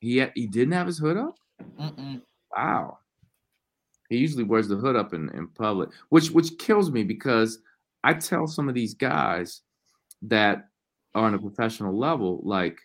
[0.00, 1.34] He had, he didn't have his hood up.
[1.78, 2.22] Mm-mm.
[2.56, 2.98] Wow.
[4.08, 7.58] He usually wears the hood up in, in public, which which kills me because
[8.02, 9.60] I tell some of these guys
[10.22, 10.68] that
[11.14, 12.78] are on a professional level, like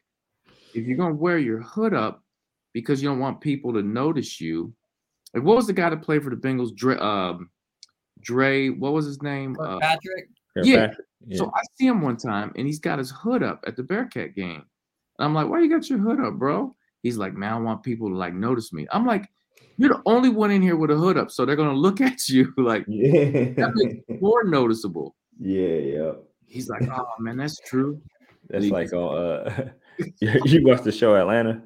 [0.76, 2.22] if you're gonna wear your hood up
[2.74, 4.74] because you don't want people to notice you,
[5.34, 6.76] like what was the guy that played for the Bengals?
[6.76, 7.50] Dre, um,
[8.22, 9.58] Dre, what was his name?
[9.60, 10.30] Uh, Patrick.
[10.56, 10.94] Yeah.
[11.26, 11.38] Yeah.
[11.38, 14.36] So I see him one time and he's got his hood up at the Bearcat
[14.36, 14.64] game.
[15.20, 16.76] And I'm like, why you got your hood up, bro?
[17.02, 18.88] He's like, man, I want people to like notice me.
[18.92, 19.30] I'm like,
[19.78, 22.30] you're the only one in here with a hood up, so they're gonna look at
[22.30, 23.54] you like yeah.
[23.56, 25.16] that makes more noticeable.
[25.40, 26.12] yeah, yeah.
[26.46, 28.00] He's like, oh man, that's true.
[28.50, 29.70] That's like on uh
[30.20, 31.64] you you watched the show Atlanta?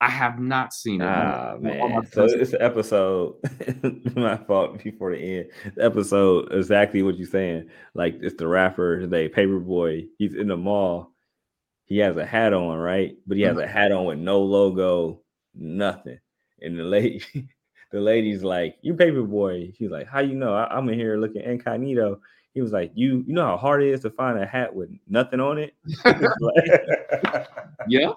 [0.00, 1.04] I have not seen it.
[1.04, 2.06] Ah All man.
[2.12, 3.36] So it's an episode.
[4.16, 5.50] my fault before the end.
[5.74, 7.68] The episode exactly what you're saying.
[7.94, 10.06] Like it's the rapper, they Paper Boi.
[10.16, 11.12] He's in the mall.
[11.84, 13.16] He has a hat on, right?
[13.26, 15.22] But he has a hat on with no logo,
[15.54, 16.18] nothing.
[16.62, 17.22] And the lady,
[17.92, 20.54] the lady's like, "You Paper Boi." He's like, "How you know?
[20.54, 22.20] I, I'm in here looking incognito."
[22.54, 24.90] He was like, "You, you know how hard it is to find a hat with
[25.08, 25.74] nothing on it."
[26.04, 27.48] Like-
[27.88, 28.12] yeah,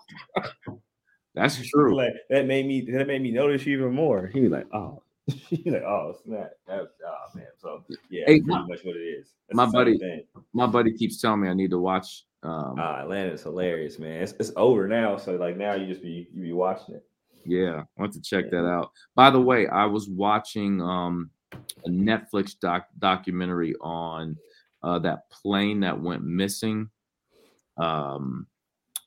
[1.35, 1.95] that's true.
[1.95, 4.27] like that made me that made me notice you even more.
[4.33, 6.51] He was like, oh, he's like, oh snap.
[6.67, 7.47] That's oh man.
[7.57, 9.27] So yeah, Hey, that's pretty much what it is.
[9.49, 10.23] That's my buddy- thing.
[10.53, 12.25] My buddy keeps telling me I need to watch.
[12.43, 14.21] Um, Ah, Atlanta's hilarious, man.
[14.21, 17.05] It's, it's over now, so like now you just be you be watching it.
[17.45, 18.91] Yeah, I want to check that out.
[19.15, 21.29] By the way, I was watching um,
[21.85, 24.37] a Netflix doc documentary on
[24.81, 26.89] uh, that plane that went missing.
[27.77, 28.47] Um,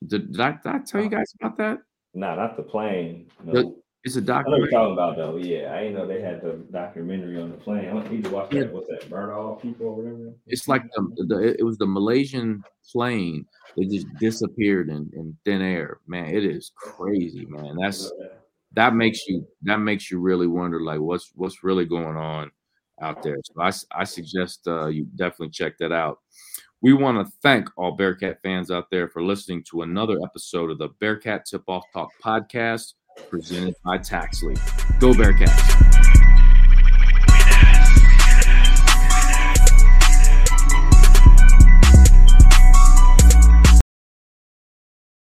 [0.06, 1.78] did, did, I, did I tell you guys about that?
[2.16, 3.28] Nah, not the plane.
[3.44, 3.76] No.
[4.02, 4.60] It's a I know what documentary.
[4.60, 5.36] you're talking about though.
[5.36, 7.88] Yeah, I didn't know they had the documentary on the plane.
[7.88, 8.72] I need to watch that.
[8.72, 9.10] What's that?
[9.10, 10.32] Burn all people or whatever.
[10.46, 12.62] It's like the, the it was the Malaysian
[12.92, 13.44] plane
[13.76, 15.98] that just disappeared in, in thin air.
[16.06, 17.76] Man, it is crazy, man.
[17.80, 18.12] That's
[18.74, 22.52] that makes you that makes you really wonder like what's what's really going on
[23.02, 23.36] out there.
[23.44, 26.20] So I, I suggest uh, you definitely check that out.
[26.86, 30.78] We want to thank all Bearcat fans out there for listening to another episode of
[30.78, 32.94] the Bearcat Tip Off Talk podcast
[33.28, 34.54] presented by Taxly.
[35.00, 35.85] Go Bearcats!